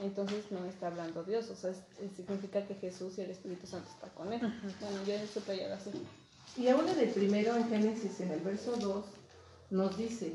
entonces 0.00 0.50
no 0.50 0.64
está 0.64 0.88
hablando 0.88 1.22
Dios, 1.22 1.50
o 1.50 1.54
sea, 1.54 1.72
significa 2.16 2.66
que 2.66 2.74
Jesús 2.74 3.18
y 3.18 3.22
el 3.22 3.30
Espíritu 3.30 3.66
Santo 3.66 3.88
están 3.88 4.10
con 4.10 4.32
él. 4.32 4.40
Bueno, 4.80 5.04
yo 5.06 5.14
eso 5.14 5.40
te 5.40 5.64
así. 5.72 5.90
Y 6.56 6.68
habla 6.68 6.94
de 6.94 7.06
primero 7.06 7.56
en 7.56 7.68
Génesis, 7.68 8.20
en 8.20 8.32
el 8.32 8.40
verso 8.40 8.76
2, 8.76 9.04
nos 9.70 9.96
dice 9.96 10.34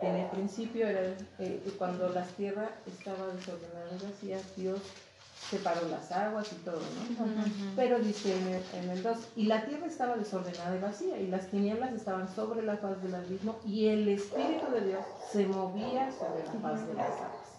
que 0.00 0.08
en 0.08 0.16
el 0.16 0.30
principio 0.30 0.86
era 0.86 1.16
eh, 1.38 1.60
cuando 1.78 2.08
la 2.08 2.24
tierra 2.24 2.70
estaba 2.86 3.26
desordenada 3.34 3.90
y 3.92 4.04
vacía, 4.04 4.40
Dios 4.56 4.80
separó 5.50 5.88
las 5.88 6.10
aguas 6.12 6.52
y 6.52 6.56
todo, 6.64 6.80
¿no? 6.80 7.26
Pero 7.76 7.98
dice 7.98 8.34
en 8.74 8.90
el, 8.90 9.02
2, 9.02 9.18
y 9.36 9.44
la 9.46 9.64
tierra 9.64 9.86
estaba 9.86 10.16
desordenada 10.16 10.76
y 10.76 10.80
vacía, 10.80 11.18
y 11.18 11.26
las 11.26 11.48
tinieblas 11.48 11.92
estaban 11.92 12.32
sobre 12.34 12.62
la 12.62 12.76
faz 12.76 13.02
del 13.02 13.14
abismo, 13.14 13.58
y 13.66 13.88
el 13.88 14.08
Espíritu 14.08 14.70
de 14.72 14.86
Dios 14.86 15.04
se 15.30 15.46
movía 15.46 16.10
sobre 16.12 16.44
la 16.46 16.60
faz 16.60 16.86
de 16.86 16.94
las 16.94 17.10
aguas. 17.10 17.52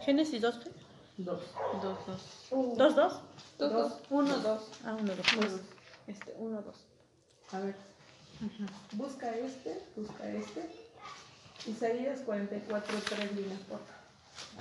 Génesis 0.00 0.40
2, 0.40 0.69
Dos. 1.24 1.42
Dos, 1.82 2.06
dos. 2.06 2.76
¿Dos, 2.78 2.96
dos? 2.96 3.20
Dos, 3.58 3.72
dos. 3.72 3.92
Uno, 4.08 4.38
dos. 4.38 4.62
Ah, 4.86 4.96
uno, 4.98 5.12
dos. 5.14 5.60
Este, 6.06 6.34
uno, 6.38 6.62
dos. 6.62 6.76
A 7.52 7.60
ver. 7.60 7.76
Busca 8.92 9.30
este, 9.36 9.82
busca 9.94 10.26
este. 10.30 10.70
Isaías 11.66 12.20
44, 12.20 12.98
3 13.04 13.32
líneas, 13.36 13.60
por 13.68 13.80
Sí, 13.80 14.56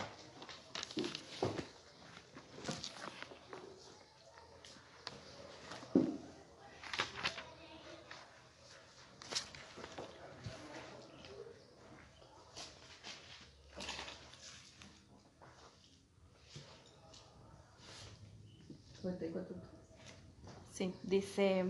dice, 21.39 21.65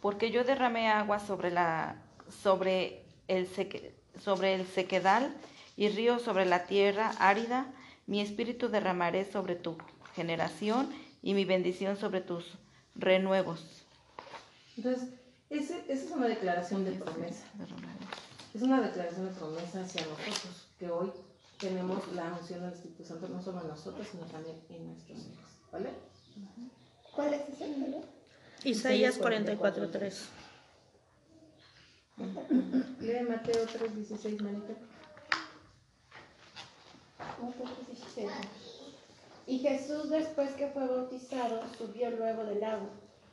porque 0.00 0.30
yo 0.30 0.44
derramé 0.44 0.88
agua 0.88 1.18
sobre 1.20 1.50
la 1.50 2.02
sobre 2.42 3.04
el 3.28 3.48
sobre 4.22 4.54
el 4.54 4.66
sequedal 4.66 5.34
y 5.76 5.88
río 5.88 6.18
sobre 6.18 6.46
la 6.46 6.66
tierra 6.66 7.12
árida, 7.18 7.72
mi 8.06 8.20
espíritu 8.20 8.68
derramaré 8.68 9.30
sobre 9.30 9.56
tu 9.56 9.76
generación 10.14 10.90
y 11.22 11.34
mi 11.34 11.44
bendición 11.44 11.96
sobre 11.96 12.20
tus 12.20 12.58
renuevos. 12.94 13.84
Entonces, 14.76 15.08
esa 15.50 15.76
es 15.88 16.10
una 16.10 16.26
declaración 16.28 16.84
de 16.84 16.92
promesa. 16.92 17.44
Es 18.54 18.62
una 18.62 18.80
declaración 18.80 19.26
de 19.26 19.34
promesa 19.34 19.82
hacia 19.82 20.02
nosotros, 20.02 20.68
que 20.78 20.88
hoy 20.90 21.12
tenemos 21.58 22.10
la 22.14 22.32
unción 22.40 22.60
del 22.60 22.72
Espíritu 22.72 23.04
Santo 23.04 23.28
no 23.28 23.42
solo 23.42 23.60
en 23.60 23.68
nosotros, 23.68 24.06
sino 24.10 24.24
también 24.24 24.56
en 24.70 24.86
nuestros 24.86 25.18
hijos. 25.18 25.50
¿Vale? 25.72 25.90
¿Cuál 27.14 27.34
es 27.34 27.48
ese 27.50 27.68
número? 27.68 28.15
Isaías 28.64 29.20
44.3. 29.20 30.14
Lee 33.00 33.20
Mateo 33.28 33.66
3.16, 33.66 34.40
Marica. 34.40 34.74
Y 39.46 39.58
Jesús, 39.58 40.10
después 40.10 40.50
que 40.52 40.68
fue 40.68 40.86
bautizado, 40.86 41.62
subió 41.78 42.10
luego 42.10 42.44
del 42.44 42.64
agua. 42.64 42.88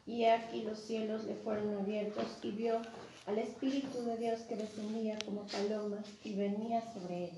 Y 0.06 0.26
aquí 0.26 0.64
los 0.64 0.80
cielos 0.80 1.24
le 1.24 1.36
fueron 1.36 1.78
abiertos 1.80 2.26
y 2.42 2.52
vio 2.52 2.82
al 3.26 3.38
Espíritu 3.38 4.04
de 4.04 4.18
Dios 4.18 4.42
que 4.42 4.58
descendía 4.58 5.18
como 5.26 5.48
paloma 5.48 6.04
y 6.24 6.36
venía 6.36 6.82
sobre 6.94 7.26
él. 7.26 7.32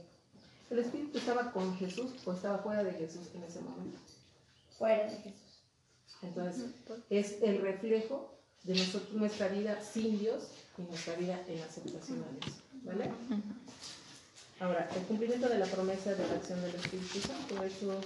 ¿El 0.71 0.79
Espíritu 0.79 1.19
estaba 1.19 1.51
con 1.51 1.77
Jesús 1.77 2.11
o 2.25 2.33
estaba 2.33 2.57
fuera 2.57 2.83
de 2.83 2.93
Jesús 2.93 3.29
en 3.35 3.43
ese 3.43 3.61
momento? 3.61 3.99
Fuera 4.77 5.03
de 5.03 5.17
Jesús. 5.17 5.44
Entonces, 6.27 6.71
es 7.09 7.41
el 7.41 7.61
reflejo 7.61 8.31
de 8.63 8.75
nosotros, 8.75 9.13
nuestra 9.13 9.47
vida 9.49 9.81
sin 9.81 10.19
Dios 10.19 10.47
y 10.77 10.81
nuestra 10.81 11.15
vida 11.15 11.39
en 11.47 11.61
aceptación 11.61 12.23
a 12.23 12.45
Dios. 12.45 12.55
¿Vale? 12.83 13.11
Ahora, 14.59 14.89
el 14.95 15.01
cumplimiento 15.03 15.49
de 15.49 15.59
la 15.59 15.65
promesa 15.65 16.13
de 16.13 16.27
la 16.27 16.35
acción 16.35 16.61
del 16.61 16.75
Espíritu 16.75 17.19
Santo, 17.19 17.63
eso. 17.63 17.99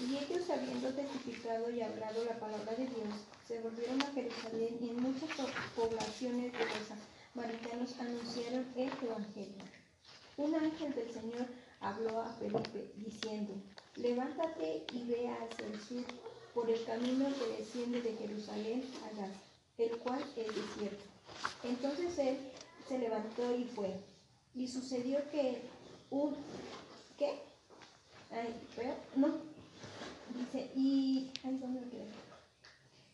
Y 0.00 0.16
ellos, 0.16 0.50
habiendo 0.50 0.88
testificado 0.90 1.70
y 1.70 1.82
hablado 1.82 2.24
la 2.24 2.38
palabra 2.40 2.72
de 2.72 2.86
Dios, 2.86 3.14
se 3.46 3.60
volvieron 3.60 4.02
a 4.02 4.12
Jerusalén 4.12 4.78
y 4.80 4.90
en 4.90 5.02
muchas 5.02 5.30
poblaciones 5.76 6.52
de 6.52 6.58
los 6.58 6.88
samaritanos 7.34 7.94
anunciaron 8.00 8.66
el 8.74 8.90
Evangelio. 9.02 9.64
Un 10.38 10.54
ángel 10.54 10.94
del 10.94 11.12
Señor 11.12 11.46
habló 11.80 12.20
a 12.20 12.32
Felipe, 12.34 12.92
diciendo, 12.96 13.54
levántate 13.96 14.84
y 14.92 15.04
ve 15.04 15.28
hacia 15.28 15.66
el 15.66 15.80
sur 15.80 16.04
por 16.54 16.70
el 16.70 16.82
camino 16.84 17.26
que 17.38 17.58
desciende 17.58 18.00
de 18.02 18.16
Jerusalén 18.16 18.84
a 19.04 19.20
Gaza, 19.20 19.40
el 19.78 19.90
cual 19.98 20.20
es 20.36 20.46
desierto. 20.46 21.04
Entonces 21.62 22.18
él 22.18 22.38
se 22.88 22.98
levantó 22.98 23.54
y 23.54 23.64
fue. 23.64 23.94
Y 24.54 24.68
sucedió 24.68 25.18
que 25.30 25.60
un... 26.10 26.34
¿Qué? 27.18 27.40
Ay, 28.30 28.54
no. 29.16 29.34
Dice, 30.34 30.70
y... 30.74 31.30
Ay, 31.44 31.58
¿dónde 31.58 31.80
lo 31.80 31.90
quedé? 31.90 32.06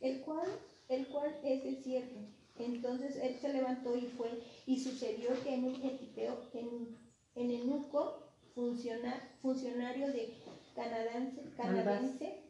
El 0.00 0.21
cual, 0.23 0.49
el 0.88 1.07
cual 1.09 1.37
es 1.42 1.64
desierto. 1.64 2.21
Entonces 2.59 3.16
él 3.16 3.38
se 3.40 3.52
levantó 3.52 3.97
y 3.97 4.02
fue, 4.02 4.31
y 4.66 4.78
sucedió 4.78 5.31
que 5.42 5.54
en 5.54 5.64
un 5.64 5.75
etipeo, 5.83 6.38
en, 6.52 6.97
en 7.35 7.50
Enuco, 7.50 8.22
funcionario 8.54 10.06
de 10.09 10.35
canadense, 10.75 11.42
canadense 11.56 12.42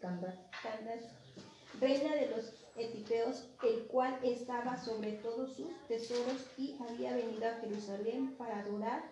reina 1.80 2.14
de 2.14 2.28
los 2.30 2.52
etipeos, 2.76 3.48
el 3.62 3.86
cual 3.86 4.18
estaba 4.22 4.76
sobre 4.76 5.12
todos 5.12 5.56
sus 5.56 5.68
tesoros 5.88 6.46
y 6.56 6.76
había 6.88 7.14
venido 7.14 7.46
a 7.48 7.54
Jerusalén 7.60 8.34
para 8.36 8.60
adorar, 8.60 9.02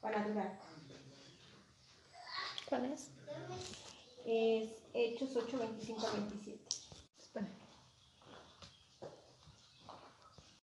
para 0.00 0.22
adorar. 0.22 0.58
¿Cuál 2.68 2.92
es? 2.92 3.10
Es 4.24 4.70
Hechos 4.94 5.36
8, 5.36 5.58
25 5.58 6.06
27. 6.12 6.71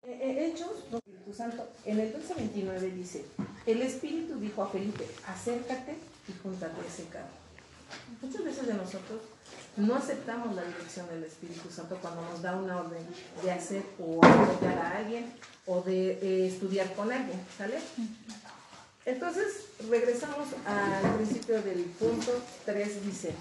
Hechos, 0.05 0.71
Espíritu 0.93 1.35
Santo, 1.35 1.69
en 1.85 2.01
el 2.01 2.09
1229 2.09 2.91
dice, 2.91 3.25
el 3.67 3.83
Espíritu 3.83 4.37
dijo 4.41 4.63
a 4.63 4.69
Felipe, 4.69 5.07
acércate 5.27 5.97
y 6.29 6.33
júntate 6.43 6.81
a 6.81 6.87
ese 6.87 7.05
carro. 7.05 7.29
Muchas 8.21 8.45
veces 8.45 8.67
de 8.67 8.75
nosotros 8.75 9.21
no 9.77 9.95
aceptamos 9.95 10.55
la 10.57 10.65
dirección 10.65 11.09
del 11.09 11.25
Espíritu 11.25 11.71
Santo 11.71 11.99
cuando 12.03 12.23
nos 12.23 12.43
da 12.43 12.57
una 12.57 12.79
orden 12.79 13.07
de 13.43 13.51
hacer 13.51 13.83
o 13.99 14.25
apoyar 14.25 14.79
a 14.79 14.99
alguien 14.99 15.33
o 15.67 15.81
de 15.83 16.13
eh, 16.13 16.47
estudiar 16.49 16.93
con 16.95 17.13
alguien, 17.13 17.41
¿sale? 17.57 17.79
Entonces, 19.05 19.67
regresamos 19.89 20.49
al 20.67 21.15
principio 21.17 21.63
del 21.63 21.81
punto 21.85 22.41
3, 22.65 23.07
dice, 23.07 23.35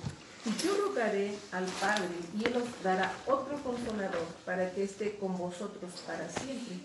yo 0.62 0.76
rogaré 0.78 1.38
al 1.52 1.66
Padre 1.66 2.10
y 2.38 2.46
Él 2.46 2.58
os 2.58 2.84
dará 2.84 3.14
otro 3.28 3.62
consolador 3.64 4.26
para 4.46 4.72
que 4.72 4.84
esté 4.84 5.18
con 5.18 5.38
vosotros 5.38 5.92
para 6.06 6.30
siempre. 6.30 6.80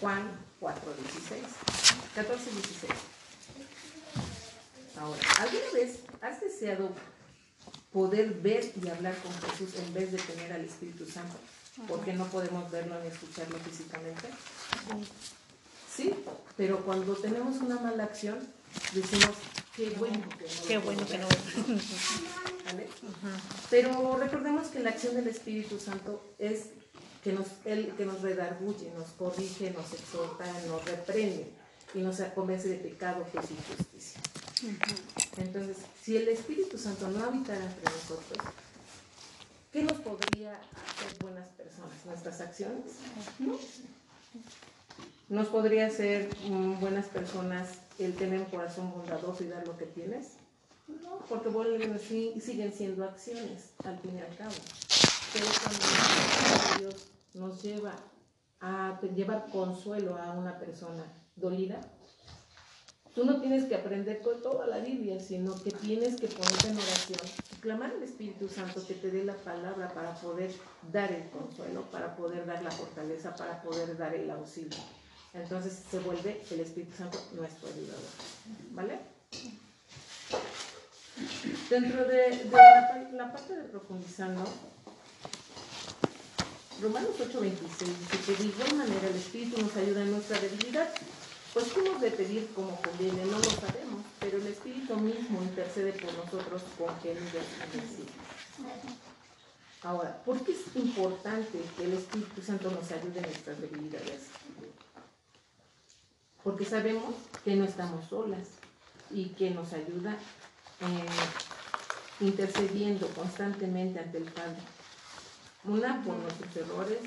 Juan 0.00 0.30
4, 0.60 0.82
16, 1.28 1.42
14, 2.14 2.50
16. 2.50 2.92
Ahora, 5.00 5.20
¿alguna 5.40 5.72
vez 5.74 6.00
has 6.20 6.40
deseado 6.40 6.90
poder 7.92 8.34
ver 8.34 8.72
y 8.82 8.88
hablar 8.88 9.14
con 9.18 9.32
Jesús 9.50 9.74
en 9.76 9.92
vez 9.92 10.12
de 10.12 10.18
tener 10.18 10.52
al 10.52 10.64
Espíritu 10.64 11.06
Santo? 11.06 11.36
porque 11.88 12.12
no 12.12 12.26
podemos 12.26 12.70
verlo 12.70 13.00
ni 13.00 13.08
escucharlo 13.08 13.58
físicamente. 13.58 14.28
Sí, 15.92 16.14
pero 16.56 16.84
cuando 16.84 17.14
tenemos 17.14 17.56
una 17.56 17.76
mala 17.76 18.04
acción, 18.04 18.38
decimos, 18.92 19.36
qué 19.76 19.90
bueno. 19.90 20.22
Qué 20.66 20.78
bueno 20.78 21.06
que 21.06 21.18
no. 21.18 21.28
ver". 21.28 21.38
¿Vale? 22.64 22.88
Pero 23.70 24.16
recordemos 24.16 24.68
que 24.68 24.80
la 24.80 24.90
acción 24.90 25.14
del 25.14 25.28
Espíritu 25.28 25.78
Santo 25.78 26.22
es 26.38 26.68
que 27.22 27.32
nos, 27.32 27.46
Él 27.64 27.92
que 27.96 28.04
nos 28.04 28.20
redarguye, 28.22 28.90
nos 28.96 29.08
corrige, 29.10 29.70
nos 29.70 29.92
exhorta, 29.92 30.44
nos 30.68 30.84
reprende 30.84 31.50
y 31.94 31.98
nos 31.98 32.20
convence 32.34 32.68
de 32.68 32.76
pecado, 32.76 33.26
que 33.30 33.38
es 33.38 33.50
injusticia. 33.50 34.20
Entonces, 35.36 35.78
si 36.02 36.16
el 36.16 36.28
Espíritu 36.28 36.78
Santo 36.78 37.08
no 37.08 37.24
habitara 37.24 37.64
entre 37.64 37.84
nosotros, 37.84 38.38
¿qué 39.72 39.82
nos 39.82 39.98
podría 40.00 40.52
hacer 40.52 41.18
buenas 41.20 41.48
personas? 41.50 42.04
¿Nuestras 42.06 42.40
acciones? 42.40 42.84
No. 43.38 43.58
¿Nos 45.34 45.48
podría 45.48 45.86
hacer 45.88 46.28
mm, 46.48 46.78
buenas 46.80 47.06
personas 47.06 47.70
el 47.98 48.14
tener 48.14 48.38
un 48.38 48.44
corazón 48.46 48.92
bondadoso 48.92 49.42
y 49.42 49.48
dar 49.48 49.66
lo 49.66 49.76
que 49.76 49.86
tienes? 49.86 50.34
No, 50.86 51.18
porque 51.28 51.48
vuelven 51.48 51.92
así, 51.92 52.34
siguen 52.40 52.72
siendo 52.72 53.04
acciones, 53.04 53.70
al 53.84 53.98
fin 53.98 54.16
y 54.16 54.20
al 54.20 54.36
cabo. 54.36 54.54
Pero 55.32 55.46
cuando 55.60 56.78
Dios 56.78 57.06
nos 57.34 57.62
lleva 57.62 57.94
a 58.60 59.00
llevar 59.16 59.46
consuelo 59.50 60.16
a 60.16 60.30
una 60.32 60.56
persona 60.60 61.02
dolida, 61.34 61.80
tú 63.12 63.24
no 63.24 63.40
tienes 63.40 63.64
que 63.64 63.74
aprender 63.74 64.22
to- 64.22 64.36
toda 64.36 64.68
la 64.68 64.78
Biblia, 64.78 65.18
sino 65.18 65.60
que 65.64 65.72
tienes 65.72 66.14
que 66.20 66.28
ponerte 66.28 66.68
en 66.68 66.76
oración 66.76 67.18
y 67.52 67.56
clamar 67.56 67.90
al 67.90 68.02
Espíritu 68.04 68.48
Santo 68.48 68.86
que 68.86 68.94
te 68.94 69.10
dé 69.10 69.24
la 69.24 69.34
palabra 69.34 69.88
para 69.88 70.14
poder 70.14 70.52
dar 70.92 71.10
el 71.10 71.28
consuelo, 71.30 71.82
para 71.90 72.14
poder 72.14 72.46
dar 72.46 72.62
la 72.62 72.70
fortaleza, 72.70 73.34
para 73.34 73.60
poder 73.62 73.96
dar 73.96 74.14
el 74.14 74.30
auxilio. 74.30 74.78
Entonces 75.34 75.72
se 75.90 75.98
vuelve 75.98 76.42
el 76.50 76.60
Espíritu 76.60 76.96
Santo 76.96 77.20
nuestro 77.34 77.68
ayudador. 77.68 78.10
¿Vale? 78.70 78.98
Dentro 81.70 82.04
de, 82.04 82.44
la, 82.50 82.88
pa- 82.88 83.10
la 83.12 83.32
parte 83.32 83.56
de 83.56 83.62
profundizando, 83.64 84.44
Romanos 86.80 87.10
8:26 87.18 87.86
dice 87.86 88.18
que 88.26 88.42
de 88.42 88.48
igual 88.48 88.74
manera 88.76 89.08
el 89.08 89.16
Espíritu 89.16 89.60
nos 89.60 89.74
ayuda 89.76 90.02
en 90.02 90.12
nuestra 90.12 90.38
debilidad. 90.40 90.88
Pues 91.52 91.66
hemos 91.76 92.00
de 92.00 92.10
pedir 92.10 92.50
como 92.52 92.74
conviene, 92.82 93.24
no 93.26 93.38
lo 93.38 93.50
sabemos, 93.50 94.02
pero 94.18 94.38
el 94.38 94.46
Espíritu 94.48 94.96
mismo 94.96 95.40
intercede 95.42 95.92
por 95.92 96.12
nosotros 96.14 96.62
con 96.76 97.00
gemidos. 97.00 97.44
Ahora, 99.82 100.20
¿por 100.24 100.42
qué 100.44 100.50
es 100.52 100.74
importante 100.74 101.60
que 101.76 101.84
el 101.84 101.92
Espíritu 101.92 102.42
Santo 102.42 102.70
nos 102.72 102.90
ayude 102.90 103.18
en 103.20 103.26
nuestras 103.26 103.60
debilidades? 103.60 104.22
Porque 106.44 106.64
sabemos 106.64 107.14
que 107.44 107.56
no 107.56 107.64
estamos 107.64 108.06
solas 108.06 108.46
y 109.10 109.30
que 109.30 109.50
nos 109.50 109.72
ayuda 109.72 110.12
eh, 110.80 111.06
intercediendo 112.20 113.08
constantemente 113.08 113.98
ante 113.98 114.18
el 114.18 114.24
Padre. 114.24 114.58
Una 115.64 116.02
por 116.04 116.16
nuestros 116.16 116.56
errores, 116.56 116.98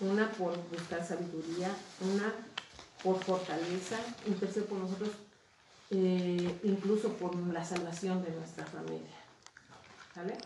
una 0.00 0.30
por 0.32 0.56
buscar 0.70 1.06
sabiduría, 1.06 1.70
una 2.00 2.32
por 3.02 3.22
fortaleza, 3.22 3.98
intercede 4.26 4.64
por 4.64 4.78
nosotros, 4.78 5.10
eh, 5.90 6.58
incluso 6.64 7.12
por 7.14 7.36
la 7.36 7.64
salvación 7.64 8.24
de 8.24 8.30
nuestra 8.30 8.64
familia. 8.64 9.16
¿Vale? 10.16 10.38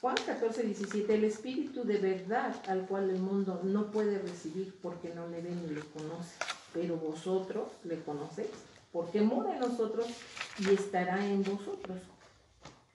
Juan 0.00 0.16
14, 0.26 0.64
17, 0.64 1.14
el 1.14 1.24
Espíritu 1.24 1.84
de 1.84 1.98
verdad 1.98 2.54
al 2.66 2.86
cual 2.86 3.08
el 3.08 3.20
mundo 3.20 3.60
no 3.62 3.90
puede 3.92 4.18
recibir 4.18 4.74
porque 4.82 5.14
no 5.14 5.28
le 5.28 5.40
ve 5.40 5.50
ni 5.50 5.74
le 5.74 5.80
conoce, 5.80 6.34
pero 6.72 6.96
vosotros 6.96 7.68
le 7.84 8.02
conocéis, 8.02 8.50
porque 8.92 9.20
mora 9.20 9.54
en 9.54 9.60
nosotros 9.60 10.06
y 10.58 10.74
estará 10.74 11.24
en 11.24 11.42
vosotros. 11.42 11.98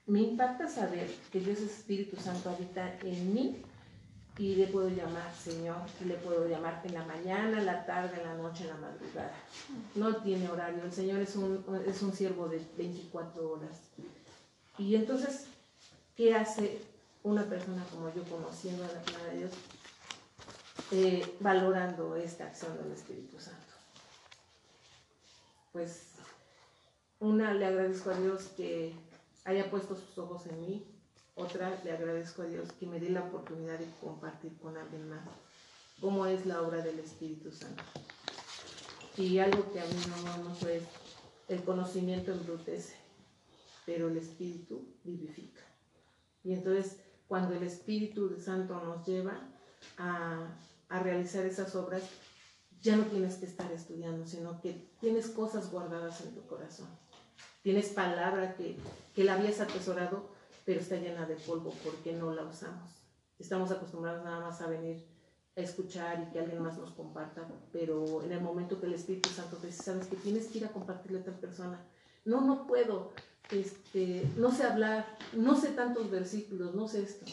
Me 0.06 0.20
impacta 0.20 0.68
saber 0.68 1.10
que 1.30 1.40
Dios 1.40 1.60
Espíritu 1.60 2.16
Santo 2.16 2.50
habita 2.50 2.98
en 3.00 3.34
mí 3.34 3.62
y 4.38 4.54
le 4.54 4.68
puedo 4.68 4.88
llamar 4.88 5.34
Señor, 5.34 5.82
le 6.04 6.14
puedo 6.14 6.48
llamar 6.48 6.80
en 6.84 6.94
la 6.94 7.04
mañana, 7.04 7.58
en 7.58 7.66
la 7.66 7.84
tarde, 7.84 8.16
en 8.16 8.26
la 8.26 8.34
noche, 8.34 8.64
en 8.64 8.70
la 8.70 8.76
madrugada. 8.76 9.34
No 9.94 10.16
tiene 10.16 10.48
horario, 10.48 10.84
el 10.84 10.92
Señor 10.92 11.20
es 11.20 11.36
un, 11.36 11.64
es 11.86 12.02
un 12.02 12.12
siervo 12.12 12.48
de 12.48 12.64
24 12.76 13.50
horas. 13.50 13.80
Y 14.78 14.94
entonces, 14.94 15.46
¿qué 16.16 16.34
hace 16.34 16.80
una 17.24 17.44
persona 17.44 17.84
como 17.90 18.14
yo 18.14 18.22
conociendo 18.24 18.84
a 18.84 18.88
la 18.88 19.02
palabra 19.02 19.32
de 19.32 19.38
Dios? 19.38 19.52
eh, 20.90 21.36
valorando 21.40 22.16
esta 22.16 22.44
acción 22.44 22.76
del 22.78 22.92
Espíritu 22.92 23.38
Santo. 23.38 23.57
Pues 25.78 26.08
una, 27.20 27.54
le 27.54 27.64
agradezco 27.64 28.10
a 28.10 28.18
Dios 28.18 28.48
que 28.56 28.96
haya 29.44 29.70
puesto 29.70 29.94
sus 29.94 30.18
ojos 30.18 30.44
en 30.46 30.60
mí. 30.60 30.84
Otra, 31.36 31.80
le 31.84 31.92
agradezco 31.92 32.42
a 32.42 32.46
Dios 32.46 32.72
que 32.72 32.84
me 32.84 32.98
dé 32.98 33.10
la 33.10 33.22
oportunidad 33.22 33.78
de 33.78 33.86
compartir 34.00 34.58
con 34.58 34.76
alguien 34.76 35.08
más 35.08 35.20
cómo 36.00 36.26
es 36.26 36.46
la 36.46 36.62
obra 36.62 36.82
del 36.82 36.98
Espíritu 36.98 37.52
Santo. 37.52 37.84
Y 39.16 39.38
algo 39.38 39.72
que 39.72 39.78
a 39.78 39.84
mí 39.84 39.94
no, 40.08 40.48
no 40.48 40.68
es, 40.68 40.82
el 41.46 41.62
conocimiento 41.62 42.32
embrutece, 42.32 42.96
pero 43.86 44.08
el 44.08 44.16
Espíritu 44.16 44.84
vivifica. 45.04 45.62
Y 46.42 46.54
entonces, 46.54 46.96
cuando 47.28 47.54
el 47.54 47.62
Espíritu 47.62 48.36
Santo 48.40 48.82
nos 48.82 49.06
lleva 49.06 49.48
a, 49.96 50.58
a 50.88 51.02
realizar 51.04 51.46
esas 51.46 51.76
obras, 51.76 52.02
ya 52.82 52.96
no 52.96 53.04
tienes 53.04 53.36
que 53.36 53.46
estar 53.46 53.70
estudiando, 53.72 54.26
sino 54.26 54.60
que 54.60 54.88
tienes 55.00 55.28
cosas 55.28 55.70
guardadas 55.70 56.20
en 56.20 56.34
tu 56.34 56.46
corazón. 56.46 56.88
Tienes 57.62 57.88
palabra 57.88 58.54
que, 58.54 58.76
que 59.14 59.24
la 59.24 59.34
habías 59.34 59.60
atesorado, 59.60 60.28
pero 60.64 60.80
está 60.80 60.96
llena 60.96 61.26
de 61.26 61.36
polvo 61.36 61.72
porque 61.84 62.12
no 62.12 62.32
la 62.32 62.44
usamos. 62.44 62.90
Estamos 63.38 63.70
acostumbrados 63.70 64.24
nada 64.24 64.40
más 64.40 64.60
a 64.60 64.68
venir 64.68 65.04
a 65.56 65.60
escuchar 65.60 66.26
y 66.26 66.32
que 66.32 66.38
alguien 66.38 66.62
más 66.62 66.78
nos 66.78 66.92
comparta, 66.92 67.48
pero 67.72 68.22
en 68.22 68.32
el 68.32 68.40
momento 68.40 68.80
que 68.80 68.86
el 68.86 68.94
Espíritu 68.94 69.28
Santo 69.30 69.56
te 69.56 69.66
dice, 69.68 69.82
sabes 69.82 70.06
que 70.06 70.16
tienes 70.16 70.46
que 70.46 70.58
ir 70.58 70.64
a 70.64 70.72
compartirle 70.72 71.20
a 71.20 71.24
tal 71.24 71.34
persona, 71.34 71.84
no, 72.24 72.42
no 72.42 72.66
puedo, 72.66 73.12
este, 73.50 74.28
no 74.36 74.52
sé 74.52 74.64
hablar, 74.64 75.16
no 75.32 75.56
sé 75.56 75.70
tantos 75.70 76.10
versículos, 76.10 76.74
no 76.74 76.86
sé 76.86 77.02
esto. 77.02 77.26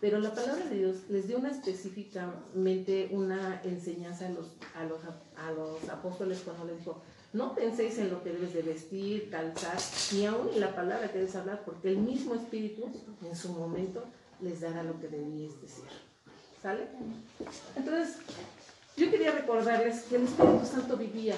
Pero 0.00 0.18
la 0.18 0.34
palabra 0.34 0.64
de 0.66 0.78
Dios 0.78 0.96
les 1.08 1.26
dio 1.26 1.38
una 1.38 1.50
específicamente 1.50 3.08
una 3.12 3.60
enseñanza 3.64 4.26
a 4.26 4.84
los, 4.84 5.90
apóstoles 5.90 6.40
cuando 6.44 6.66
les 6.66 6.78
dijo, 6.78 7.02
no 7.32 7.54
penséis 7.54 7.98
en 7.98 8.10
lo 8.10 8.22
que 8.22 8.30
debes 8.32 8.54
de 8.54 8.62
vestir, 8.62 9.30
calzar, 9.30 9.76
ni 10.12 10.26
aún 10.26 10.48
en 10.54 10.60
la 10.60 10.74
palabra 10.74 11.10
que 11.10 11.18
debes 11.18 11.36
hablar, 11.36 11.62
porque 11.64 11.88
el 11.88 11.98
mismo 11.98 12.34
Espíritu 12.34 12.90
en 13.22 13.36
su 13.36 13.52
momento 13.52 14.04
les 14.40 14.60
dará 14.60 14.82
lo 14.82 14.98
que 15.00 15.08
debíais 15.08 15.60
decir. 15.60 15.84
¿Sale? 16.62 16.88
Entonces, 17.76 18.16
yo 18.96 19.10
quería 19.10 19.32
recordarles 19.32 20.02
que 20.02 20.16
el 20.16 20.24
Espíritu 20.24 20.66
Santo 20.66 20.96
vivía 20.96 21.36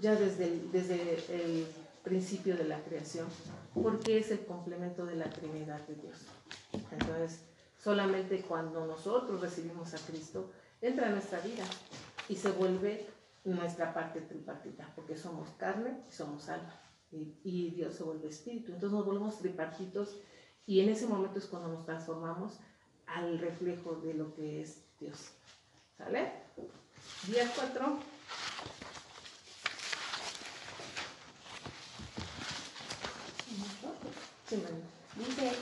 ya 0.00 0.14
desde 0.14 0.44
el, 0.44 0.72
desde 0.72 0.94
el 1.28 1.66
principio 2.02 2.56
de 2.56 2.64
la 2.64 2.78
creación, 2.80 3.26
porque 3.74 4.18
es 4.18 4.30
el 4.30 4.46
complemento 4.46 5.04
de 5.06 5.16
la 5.16 5.28
Trinidad 5.28 5.80
de 5.88 5.94
Dios. 5.96 6.18
Entonces, 6.92 7.40
solamente 7.86 8.42
cuando 8.42 8.84
nosotros 8.84 9.40
recibimos 9.40 9.94
a 9.94 9.98
Cristo, 9.98 10.50
entra 10.80 11.06
a 11.06 11.10
nuestra 11.10 11.38
vida 11.38 11.62
y 12.28 12.34
se 12.34 12.50
vuelve 12.50 13.06
nuestra 13.44 13.94
parte 13.94 14.22
tripartita, 14.22 14.92
porque 14.96 15.16
somos 15.16 15.48
carne 15.50 16.02
y 16.08 16.12
somos 16.12 16.48
alma, 16.48 16.74
y, 17.12 17.70
Dios 17.70 17.94
se 17.94 18.02
vuelve 18.02 18.28
espíritu. 18.28 18.72
Entonces 18.72 18.90
nos 18.90 19.06
volvemos 19.06 19.38
tripartitos 19.38 20.16
y 20.66 20.80
en 20.80 20.88
ese 20.88 21.06
momento 21.06 21.38
es 21.38 21.46
cuando 21.46 21.68
nos 21.68 21.84
transformamos 21.84 22.58
al 23.06 23.38
reflejo 23.38 23.94
de 23.94 24.14
lo 24.14 24.34
que 24.34 24.62
es 24.62 24.82
Dios. 24.98 25.30
¿Sale? 25.96 26.32
Día 27.28 27.48
4. 27.54 27.98
Sí, 34.48 34.56
María. 34.56 34.96
Dice, 35.16 35.52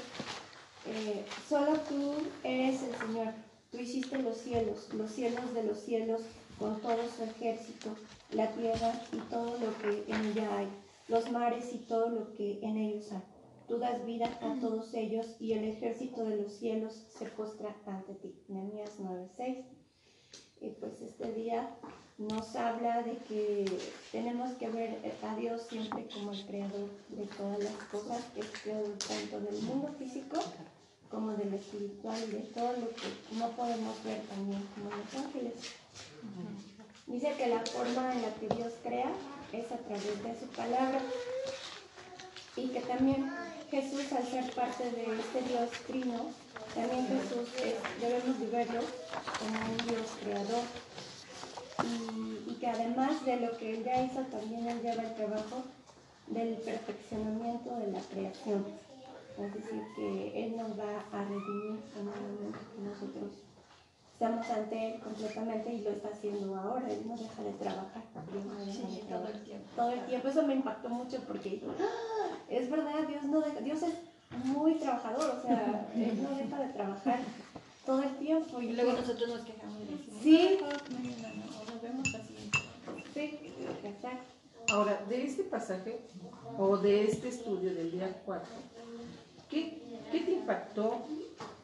eh, 0.86 1.24
solo 1.48 1.78
tú 1.88 2.14
eres 2.42 2.82
el 2.82 2.94
Señor. 2.94 3.32
Tú 3.70 3.78
hiciste 3.78 4.18
los 4.18 4.36
cielos, 4.36 4.92
los 4.94 5.10
cielos 5.10 5.52
de 5.54 5.64
los 5.64 5.80
cielos, 5.80 6.20
con 6.58 6.80
todo 6.80 6.98
su 7.08 7.24
ejército, 7.24 7.96
la 8.30 8.50
tierra 8.52 8.92
y 9.12 9.18
todo 9.30 9.58
lo 9.58 9.76
que 9.78 10.04
en 10.12 10.26
ella 10.26 10.58
hay, 10.58 10.68
los 11.08 11.30
mares 11.32 11.72
y 11.72 11.78
todo 11.78 12.08
lo 12.10 12.32
que 12.34 12.60
en 12.62 12.76
ellos 12.76 13.10
hay. 13.12 13.22
Tú 13.66 13.78
das 13.78 14.04
vida 14.04 14.26
a 14.42 14.60
todos 14.60 14.92
ellos 14.94 15.26
y 15.40 15.54
el 15.54 15.64
ejército 15.64 16.24
de 16.24 16.36
los 16.36 16.52
cielos 16.52 17.06
se 17.18 17.24
postra 17.26 17.74
ante 17.86 18.14
ti. 18.14 18.34
Nehemías 18.48 19.00
9:6. 19.00 19.64
Y 20.60 20.70
pues 20.70 21.00
este 21.00 21.32
día 21.32 21.76
nos 22.18 22.54
habla 22.54 23.02
de 23.02 23.16
que 23.28 23.64
tenemos 24.12 24.52
que 24.52 24.68
ver 24.68 24.98
a 25.22 25.36
Dios 25.36 25.62
siempre 25.62 26.06
como 26.14 26.32
el 26.32 26.46
creador 26.46 26.88
de 27.08 27.24
todas 27.36 27.58
las 27.58 27.74
cosas, 27.90 28.22
que 28.34 28.40
es 28.40 28.50
creador 28.62 28.92
tanto 28.98 29.40
del 29.40 29.62
mundo 29.62 29.88
físico 29.98 30.38
como 31.14 31.32
del 31.32 31.54
espiritual 31.54 32.18
y 32.28 32.32
de 32.32 32.40
todo 32.40 32.72
lo 32.72 32.88
que 32.90 33.38
no 33.38 33.48
podemos 33.50 34.02
ver 34.02 34.20
también, 34.22 34.66
como 34.74 34.90
los 34.90 35.24
ángeles. 35.24 35.54
Dice 37.06 37.34
que 37.38 37.46
la 37.46 37.60
forma 37.60 38.12
en 38.12 38.22
la 38.22 38.34
que 38.34 38.48
Dios 38.48 38.72
crea 38.82 39.12
es 39.52 39.70
a 39.70 39.78
través 39.78 40.22
de 40.24 40.40
su 40.40 40.46
palabra 40.48 41.00
y 42.56 42.68
que 42.68 42.80
también 42.80 43.30
Jesús, 43.70 44.12
al 44.12 44.26
ser 44.26 44.52
parte 44.54 44.90
de 44.90 45.20
este 45.20 45.42
Dios 45.48 45.70
trino, 45.86 46.30
también 46.74 47.06
Jesús 47.06 47.48
es, 47.62 47.76
debemos 48.00 48.40
de 48.40 48.46
verlo 48.46 48.80
como 49.38 49.72
un 49.72 49.86
Dios 49.86 50.10
creador 50.20 50.64
y, 51.84 52.50
y 52.50 52.54
que 52.58 52.66
además 52.66 53.24
de 53.24 53.36
lo 53.36 53.56
que 53.56 53.74
él 53.74 53.84
ya 53.84 54.02
hizo, 54.02 54.20
también 54.22 54.66
él 54.66 54.82
lleva 54.82 55.02
el 55.02 55.14
trabajo 55.14 55.62
del 56.26 56.54
perfeccionamiento 56.56 57.76
de 57.76 57.92
la 57.92 58.00
creación. 58.00 58.64
Es 59.38 59.54
decir, 59.54 59.82
que 59.96 60.44
Él 60.44 60.56
nos 60.56 60.78
va 60.78 61.04
a 61.12 61.24
redimir 61.24 61.80
en 61.94 62.00
el 62.00 62.04
momento 62.04 62.58
que 62.74 62.82
nosotros 62.82 63.32
estamos 64.12 64.48
ante 64.48 64.94
Él 64.94 65.00
completamente 65.00 65.72
y 65.72 65.80
lo 65.82 65.90
está 65.90 66.08
haciendo 66.08 66.54
ahora. 66.56 66.88
Él 66.88 67.02
no 67.06 67.16
deja 67.16 67.42
de 67.42 67.52
trabajar. 67.52 68.02
Él 68.32 68.46
no 68.46 68.64
deja 68.64 68.88
de 68.88 68.96
todo 68.98 69.08
trabajar. 69.08 69.34
el 69.34 69.44
tiempo. 69.44 69.66
Todo 69.74 69.90
el 69.90 70.06
tiempo. 70.06 70.28
Eso 70.28 70.42
me 70.46 70.54
impactó 70.54 70.88
mucho 70.88 71.18
porque 71.26 71.62
¡ah! 71.80 72.36
es 72.48 72.70
verdad, 72.70 73.08
Dios 73.08 73.24
no 73.24 73.40
deja, 73.40 73.60
Dios 73.60 73.82
es 73.82 73.94
muy 74.44 74.74
trabajador, 74.76 75.38
o 75.38 75.42
sea, 75.42 75.88
Él 75.94 76.22
no 76.22 76.36
deja 76.36 76.58
de 76.60 76.72
trabajar 76.72 77.18
todo 77.84 78.02
el 78.02 78.16
tiempo. 78.16 78.62
Y 78.62 78.72
luego 78.72 78.92
nosotros 78.92 79.28
nos 79.28 79.40
quejamos 79.40 79.80
y 79.80 79.96
decimos, 79.96 80.22
Sí. 80.22 80.58
Nos 81.72 81.82
vemos 81.82 82.14
así. 82.14 82.50
Sí, 83.12 83.54
exacto. 83.84 84.34
Ahora, 84.72 85.04
de 85.08 85.24
este 85.24 85.42
pasaje 85.42 86.00
o 86.56 86.76
de 86.78 87.04
este 87.04 87.28
estudio 87.28 87.74
del 87.74 87.90
día 87.90 88.22
4, 88.24 88.48
¿qué, 89.54 90.20
te 90.20 90.30
impactó 90.32 91.06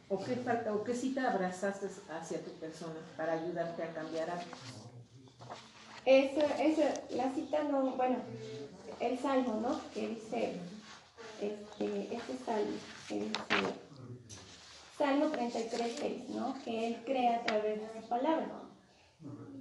o 0.09 0.85
qué, 0.85 0.95
cita 0.95 1.31
abrazaste 1.33 1.89
hacia 2.11 2.43
tu 2.43 2.51
persona 2.53 3.01
para 3.17 3.35
ayudarte 3.35 3.83
a 3.83 3.93
cambiar 3.93 4.31
algo? 4.31 4.45
Eso, 6.05 6.41
eso, 6.59 6.83
la 7.11 7.31
cita 7.33 7.63
no, 7.65 7.97
bueno, 7.97 8.17
el 9.01 9.19
salmo, 9.19 9.61
¿no? 9.61 9.81
Que 9.93 10.09
dice, 10.09 10.55
este, 11.41 12.15
este 12.15 12.45
salmo, 12.45 12.77
que 13.07 13.15
dice, 13.21 13.31
Salmo 14.97 15.27
33, 15.29 15.97
6, 15.99 16.29
¿no? 16.31 16.55
Que 16.63 16.89
Él 16.89 17.03
crea 17.07 17.37
a 17.37 17.45
través 17.45 17.81
de 17.81 18.01
su 18.01 18.07
palabra. 18.09 18.49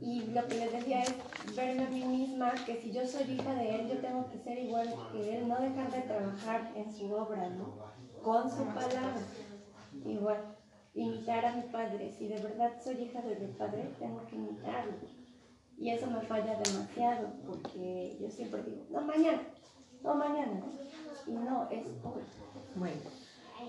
Y 0.01 0.21
lo 0.27 0.47
que 0.47 0.55
les 0.55 0.71
decía 0.71 1.03
es 1.03 1.15
verme 1.55 1.85
a 1.85 1.89
mí 1.89 2.03
misma, 2.03 2.53
que 2.65 2.81
si 2.81 2.91
yo 2.91 3.05
soy 3.05 3.23
hija 3.33 3.53
de 3.53 3.75
Él, 3.75 3.87
yo 3.89 3.97
tengo 3.99 4.29
que 4.29 4.37
ser 4.39 4.57
igual 4.57 4.93
que 5.11 5.37
Él, 5.37 5.47
no 5.47 5.59
dejar 5.59 5.91
de 5.91 6.01
trabajar 6.01 6.71
en 6.75 6.93
su 6.93 7.13
obra, 7.13 7.49
¿no? 7.49 7.98
Con 8.23 8.49
su 8.49 8.63
palabra. 8.65 9.15
Igual, 10.05 10.55
imitar 10.93 11.45
a 11.45 11.55
mi 11.55 11.63
padre. 11.63 12.13
Si 12.17 12.27
de 12.27 12.41
verdad 12.41 12.73
soy 12.83 13.03
hija 13.03 13.21
de 13.21 13.35
mi 13.35 13.53
padre, 13.53 13.93
tengo 13.99 14.25
que 14.27 14.35
imitarlo. 14.35 14.93
Y 15.77 15.91
eso 15.91 16.07
me 16.07 16.21
falla 16.21 16.59
demasiado, 16.59 17.29
porque 17.47 18.17
yo 18.19 18.29
siempre 18.29 18.63
digo, 18.63 18.85
no 18.89 19.01
mañana, 19.01 19.41
no 20.03 20.13
mañana, 20.13 20.61
y 21.25 21.31
no, 21.31 21.69
es 21.71 21.85
hoy. 22.03 22.21
Bueno, 22.75 23.01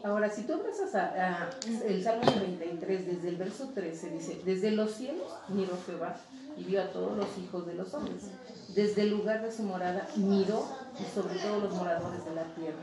ahora 0.02 0.28
si 0.28 0.42
tú 0.42 0.54
abrazas 0.54 0.92
a, 0.96 1.50
el 1.86 2.02
Salmo 2.02 2.22
33, 2.22 3.06
desde 3.06 3.28
el 3.28 3.36
verso 3.36 3.68
13, 3.72 4.10
dice, 4.10 4.42
desde 4.44 4.72
los 4.72 4.90
cielos 4.90 5.32
miró 5.50 5.78
Jehová 5.86 6.16
y 6.56 6.64
vio 6.64 6.82
a 6.82 6.90
todos 6.90 7.16
los 7.16 7.38
hijos 7.38 7.64
de 7.66 7.74
los 7.74 7.94
hombres. 7.94 8.28
Desde 8.74 9.02
el 9.02 9.10
lugar 9.10 9.42
de 9.42 9.52
su 9.52 9.62
morada 9.62 10.08
miró 10.16 10.66
y 10.98 11.04
sobre 11.14 11.38
todos 11.38 11.62
los 11.62 11.74
moradores 11.74 12.24
de 12.24 12.34
la 12.34 12.44
tierra. 12.54 12.82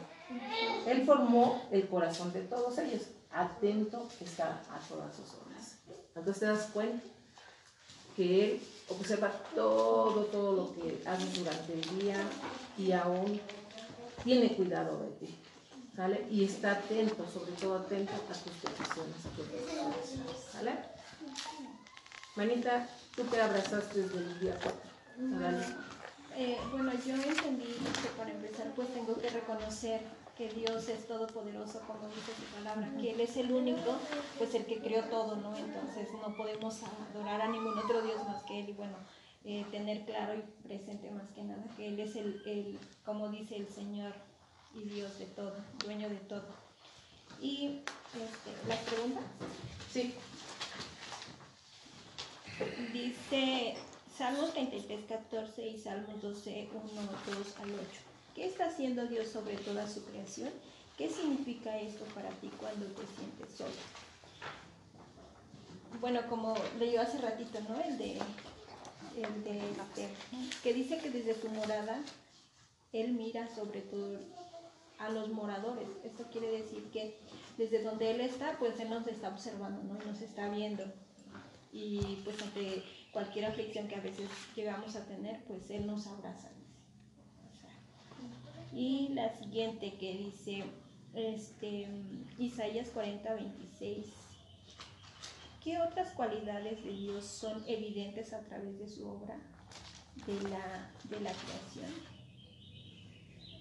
Él 0.85 1.05
formó 1.05 1.67
el 1.71 1.87
corazón 1.87 2.33
de 2.33 2.41
todos 2.41 2.77
ellos, 2.79 3.03
atento 3.31 4.07
está 4.19 4.61
a 4.69 4.79
todas 4.87 5.15
sus 5.15 5.33
obras. 5.35 5.77
Entonces 6.15 6.39
te 6.39 6.45
das 6.45 6.69
cuenta 6.73 7.03
que 8.15 8.45
Él 8.45 8.61
observa 8.89 9.31
todo, 9.53 10.25
todo 10.25 10.55
lo 10.55 10.75
que 10.75 11.07
haces 11.07 11.37
durante 11.37 11.73
el 11.73 11.99
día 11.99 12.17
y 12.77 12.91
aún 12.91 13.39
tiene 14.23 14.55
cuidado 14.55 14.99
de 14.99 15.25
ti. 15.25 15.35
¿Sale? 15.95 16.27
Y 16.29 16.43
está 16.43 16.73
atento, 16.73 17.25
sobre 17.31 17.51
todo 17.53 17.77
atento 17.77 18.13
a 18.13 18.33
tus 18.33 18.53
peticiones. 18.53 19.15
¿Sale? 20.51 20.71
Manita, 22.35 22.87
tú 23.15 23.23
te 23.23 23.41
abrazaste 23.41 24.03
desde 24.03 24.17
el 24.17 24.39
día 24.39 24.59
4. 24.61 25.39
Dale. 25.39 25.65
Eh, 26.35 26.57
bueno, 26.71 26.91
yo 27.03 27.15
entendí 27.15 27.65
que 27.65 28.09
para 28.15 28.29
empezar 28.29 28.71
pues 28.75 28.93
tengo 28.93 29.19
que 29.19 29.27
reconocer 29.27 30.01
que 30.38 30.50
Dios 30.50 30.88
es 30.88 31.08
todopoderoso, 31.08 31.82
como 31.82 32.08
dice 32.10 32.32
su 32.36 32.56
palabra, 32.56 32.91
que 33.00 33.12
Él 33.12 33.19
es 33.21 33.36
el 33.38 33.52
único, 33.52 33.97
pues 34.38 34.54
el 34.54 34.65
que 34.65 34.80
creó 34.80 35.04
todo, 35.06 35.36
¿no? 35.38 35.56
Entonces 35.58 36.10
no 36.13 36.36
podemos 36.36 36.82
adorar 37.12 37.41
a 37.41 37.47
ningún 37.47 37.78
otro 37.78 38.02
Dios 38.02 38.23
más 38.26 38.43
que 38.43 38.60
Él 38.60 38.69
y 38.69 38.73
bueno, 38.73 38.97
eh, 39.45 39.65
tener 39.71 40.06
claro 40.06 40.36
y 40.36 40.67
presente 40.67 41.10
más 41.12 41.30
que 41.32 41.43
nada 41.43 41.63
que 41.76 41.88
Él 41.88 42.00
es 42.00 42.15
el, 42.15 42.41
el, 42.45 42.80
como 43.06 43.30
dice 43.30 43.56
el 43.56 43.67
Señor 43.67 44.13
y 44.76 44.82
Dios 44.88 45.17
de 45.17 45.26
todo, 45.26 45.56
dueño 45.84 46.10
de 46.10 46.17
todo. 46.17 46.45
Y 47.41 47.82
este, 48.13 48.67
las 48.67 48.80
preguntas. 48.80 49.23
Sí, 49.91 50.13
Dice 52.91 53.76
Salmos 54.17 54.52
33, 54.54 55.06
14 55.08 55.67
y 55.67 55.78
Salmos 55.78 56.21
12, 56.21 56.69
1, 56.73 57.02
2 57.38 57.60
al 57.60 57.71
8. 57.71 58.07
¿Qué 58.38 58.45
está 58.45 58.67
haciendo 58.67 59.08
Dios 59.08 59.30
sobre 59.30 59.58
toda 59.58 59.88
su 59.88 60.06
creación? 60.06 60.52
¿Qué 60.95 61.10
significa 61.10 61.76
esto 61.80 62.06
para 62.13 62.30
ti 62.30 62.52
cuando 62.60 62.86
te 62.86 63.02
sientes 63.08 63.58
solo? 63.58 63.71
Bueno, 66.00 66.21
como 66.30 66.54
leyó 66.78 67.02
hace 67.02 67.17
ratito, 67.17 67.60
¿no? 67.67 67.82
El 67.82 67.97
de, 67.97 68.12
el 68.12 69.43
de 69.43 69.71
Esther, 69.71 70.12
que 70.62 70.71
dice 70.76 71.00
que 71.00 71.10
desde 71.10 71.34
su 71.34 71.50
morada 71.50 72.00
él 72.93 73.13
mira 73.13 73.47
sobre 73.56 73.82
todo 73.82 74.19
a 75.00 75.10
los 75.10 75.30
moradores. 75.30 75.88
Esto 76.04 76.26
quiere 76.32 76.52
decir 76.52 76.91
que 76.91 77.17
desde 77.58 77.82
donde 77.82 78.12
él 78.12 78.21
está, 78.21 78.60
pues 78.60 78.80
él 78.80 78.91
nos 78.91 79.08
está 79.08 79.30
observando, 79.30 79.82
¿no? 79.82 80.00
Y 80.00 80.06
nos 80.06 80.21
está 80.21 80.47
viendo 80.47 80.84
y 81.73 82.21
pues 82.23 82.39
ante 82.39 82.84
cualquier 83.12 83.45
aflicción 83.45 83.88
que 83.88 83.95
a 83.95 84.02
veces 84.02 84.30
llegamos 84.56 84.95
a 84.95 85.06
tener, 85.06 85.43
pues 85.45 85.69
Él 85.71 85.88
nos 85.88 86.06
abraza. 86.06 86.50
Y 88.77 89.07
la 89.15 89.35
siguiente 89.35 89.95
que 89.95 90.13
dice 90.13 90.63
este, 91.15 91.87
Isaías 92.37 92.89
40, 92.89 93.33
26. 93.33 94.05
¿Qué 95.63 95.79
otras 95.79 96.11
cualidades 96.11 96.83
de 96.83 96.91
Dios 96.91 97.25
son 97.25 97.63
evidentes 97.67 98.33
a 98.33 98.41
través 98.41 98.77
de 98.77 98.87
su 98.87 99.09
obra 99.09 99.35
de 100.27 100.49
la, 100.49 100.91
de 101.09 101.19
la 101.21 101.31
creación? 101.33 101.91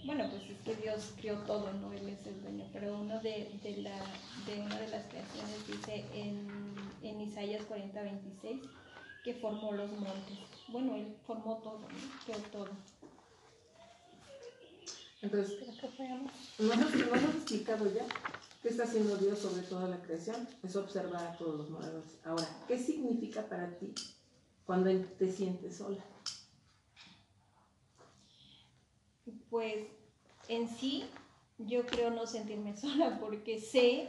Bueno, 0.05 0.29
pues 0.29 0.50
es 0.50 0.61
que 0.61 0.83
Dios 0.83 1.14
creó 1.16 1.38
todo, 1.44 1.72
¿no? 1.72 1.94
Él 1.94 2.11
es 2.11 2.26
el 2.26 2.42
dueño, 2.42 2.68
pero 2.74 2.98
uno 2.98 3.18
de, 3.20 3.50
de, 3.62 3.79
la, 3.79 3.98
de 4.44 4.61
una 4.61 4.79
de 4.79 4.88
las 4.88 5.07
creaciones 5.07 5.66
dice 5.66 6.05
en, 6.12 6.46
en 7.02 7.22
Isaías 7.22 7.64
40, 7.64 8.02
26 8.02 8.61
que 9.24 9.33
formó 9.33 9.72
los 9.72 9.90
montes. 9.92 10.38
Bueno, 10.68 10.94
Él 10.94 11.16
formó 11.26 11.57
todo, 11.57 11.81
¿no? 11.81 12.24
creó 12.26 12.38
todo. 12.52 12.68
Entonces, 15.22 15.59
¿no 16.59 16.72
hemos, 16.72 16.94
no 16.94 17.05
hemos 17.05 17.35
explicado 17.35 17.92
ya 17.92 18.07
qué 18.62 18.68
está 18.68 18.85
haciendo 18.85 19.16
Dios 19.16 19.38
sobre 19.38 19.62
toda 19.62 19.88
la 19.88 20.02
creación? 20.02 20.46
Es 20.62 20.76
observar 20.76 21.26
a 21.26 21.37
todos 21.37 21.59
los 21.59 21.70
moradores. 21.70 22.18
Ahora, 22.24 22.46
¿qué 22.68 22.79
significa 22.79 23.42
para 23.48 23.79
ti 23.79 23.94
cuando 24.66 24.90
te 25.18 25.33
sientes 25.33 25.79
sola? 25.79 26.05
Pues 29.48 29.87
en 30.48 30.68
sí, 30.68 31.05
yo 31.59 31.87
creo 31.87 32.11
no 32.11 32.26
sentirme 32.26 32.76
sola 32.76 33.18
porque 33.18 33.59
sé, 33.61 34.09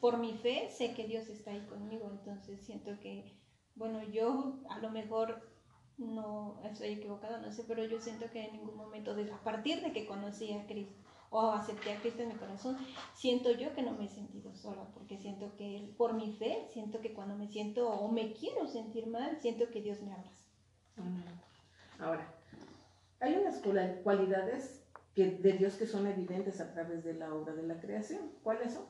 por 0.00 0.18
mi 0.18 0.34
fe, 0.34 0.70
sé 0.70 0.92
que 0.94 1.06
Dios 1.06 1.28
está 1.28 1.52
ahí 1.52 1.64
conmigo. 1.70 2.10
Entonces 2.10 2.60
siento 2.60 3.00
que, 3.00 3.32
bueno, 3.74 4.02
yo 4.10 4.60
a 4.68 4.78
lo 4.80 4.90
mejor 4.90 5.53
no 5.98 6.60
estoy 6.64 6.88
equivocada, 6.88 7.38
no 7.38 7.52
sé, 7.52 7.64
pero 7.66 7.84
yo 7.84 8.00
siento 8.00 8.30
que 8.30 8.46
en 8.46 8.52
ningún 8.52 8.76
momento, 8.76 9.12
a 9.12 9.44
partir 9.44 9.80
de 9.82 9.92
que 9.92 10.06
conocí 10.06 10.52
a 10.52 10.66
Cristo 10.66 10.94
o 11.30 11.50
acepté 11.50 11.92
a 11.92 12.00
Cristo 12.00 12.22
en 12.22 12.28
mi 12.28 12.34
corazón, 12.34 12.76
siento 13.14 13.50
yo 13.52 13.74
que 13.74 13.82
no 13.82 13.92
me 13.92 14.04
he 14.06 14.08
sentido 14.08 14.54
sola, 14.54 14.86
porque 14.94 15.18
siento 15.18 15.54
que 15.56 15.76
Él, 15.76 15.94
por 15.96 16.14
mi 16.14 16.32
fe, 16.32 16.66
siento 16.72 17.00
que 17.00 17.12
cuando 17.12 17.36
me 17.36 17.48
siento 17.48 17.88
o 17.88 18.10
me 18.10 18.32
quiero 18.32 18.66
sentir 18.68 19.06
mal, 19.08 19.38
siento 19.40 19.68
que 19.70 19.80
Dios 19.82 20.00
me 20.02 20.12
abraza. 20.12 20.44
Ahora, 21.98 22.32
hay 23.20 23.34
unas 23.34 23.58
cual- 23.58 24.00
cualidades 24.04 24.84
que, 25.14 25.30
de 25.30 25.52
Dios 25.54 25.74
que 25.74 25.86
son 25.86 26.06
evidentes 26.06 26.60
a 26.60 26.72
través 26.72 27.04
de 27.04 27.14
la 27.14 27.32
obra 27.34 27.54
de 27.54 27.62
la 27.64 27.80
creación. 27.80 28.30
¿Cuáles 28.42 28.74
son? 28.74 28.84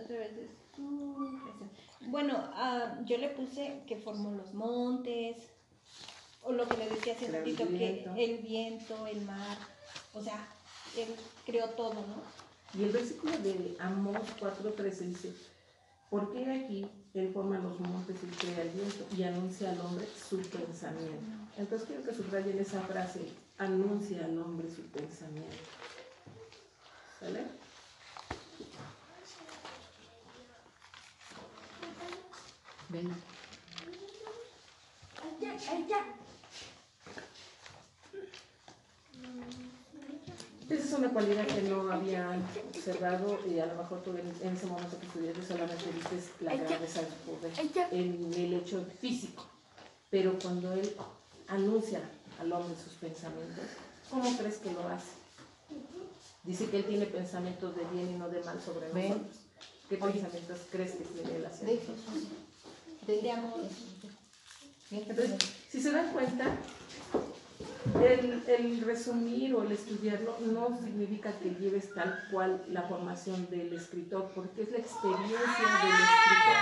Otra 0.00 0.18
vez 0.18 0.36
es 0.36 0.50
tu 0.74 1.16
creación. 1.42 1.70
Bueno, 2.00 2.34
ah, 2.54 2.98
yo 3.04 3.18
le 3.18 3.28
puse 3.28 3.82
que 3.86 3.96
formó 3.96 4.30
los 4.32 4.54
montes, 4.54 5.36
o 6.42 6.52
lo 6.52 6.66
que 6.66 6.76
le 6.78 6.88
decía 6.88 7.14
hace 7.14 7.26
el 7.26 7.32
ratito, 7.32 7.68
que 7.68 8.24
el 8.24 8.38
viento, 8.38 9.06
el 9.06 9.20
mar, 9.22 9.58
o 10.14 10.22
sea, 10.22 10.48
él 10.96 11.14
creó 11.44 11.70
todo, 11.70 11.94
¿no? 11.94 12.78
Y 12.78 12.84
el 12.84 12.90
versículo 12.90 13.36
de 13.38 13.76
Amós 13.78 14.22
4.13 14.40 14.98
dice, 15.00 15.32
porque 16.08 16.50
aquí 16.50 16.86
él 17.14 17.30
forma 17.32 17.58
los 17.58 17.78
montes 17.80 18.16
y 18.22 18.26
crea 18.36 18.62
el 18.62 18.70
viento 18.70 19.06
y 19.16 19.22
anuncia 19.24 19.70
al 19.70 19.80
hombre 19.80 20.06
su 20.28 20.38
pensamiento. 20.38 21.24
Entonces 21.56 21.86
quiero 21.86 22.04
que 22.04 22.14
subrayen 22.14 22.58
esa 22.58 22.80
frase, 22.82 23.20
anuncia 23.58 24.24
al 24.24 24.38
hombre 24.38 24.68
su 24.70 24.82
pensamiento. 24.82 25.56
¿Sale? 27.18 27.42
Ven. 32.90 33.08
Esa 40.68 40.84
es 40.84 40.92
una 40.92 41.10
cualidad 41.10 41.46
que 41.46 41.62
no 41.62 41.90
había 41.90 42.38
observado 42.68 43.38
y 43.48 43.58
a 43.58 43.66
lo 43.66 43.74
mejor 43.74 44.02
tú 44.02 44.10
en, 44.10 44.54
ese 44.56 44.66
momento 44.66 44.98
que 44.98 45.06
estudiaste 45.06 45.46
solamente 45.46 45.84
viste 45.92 46.44
la 46.44 46.54
grandeza 46.54 47.02
de 47.02 47.08
su 47.08 47.14
poder 47.26 47.88
en 47.92 48.34
el 48.34 48.54
hecho 48.54 48.84
físico. 49.00 49.44
Pero 50.10 50.38
cuando 50.38 50.72
él 50.72 50.96
anuncia 51.48 52.00
al 52.40 52.52
hombre 52.52 52.74
sus 52.76 52.94
pensamientos, 52.94 53.64
¿cómo 54.10 54.36
crees 54.36 54.58
que 54.58 54.72
lo 54.72 54.88
hace? 54.88 55.12
Dice 56.44 56.70
que 56.70 56.78
él 56.78 56.84
tiene 56.84 57.06
pensamientos 57.06 57.76
de 57.76 57.84
bien 57.92 58.10
y 58.10 58.18
no 58.18 58.28
de 58.28 58.42
mal 58.42 58.60
sobre 58.60 58.88
nosotros. 58.88 59.36
¿Qué 59.88 59.96
pensamientos 59.96 60.60
crees 60.70 60.92
que 60.92 61.04
tiene 61.04 61.36
él 61.36 61.46
hacia 61.46 61.66
nosotros? 61.66 62.30
Entonces, 64.90 65.36
si 65.68 65.80
se 65.80 65.92
dan 65.92 66.12
cuenta, 66.12 66.56
el, 68.02 68.82
resumir 68.82 69.54
o 69.54 69.62
el 69.62 69.72
estudiarlo 69.72 70.36
no 70.52 70.78
significa 70.82 71.32
que 71.38 71.50
lleves 71.50 71.94
tal 71.94 72.24
cual 72.30 72.62
la 72.68 72.82
formación 72.82 73.48
del 73.50 73.72
escritor, 73.72 74.30
porque 74.34 74.62
es 74.62 74.70
la 74.70 74.78
experiencia 74.78 75.38
del 75.38 75.96
escritor. 76.02 76.56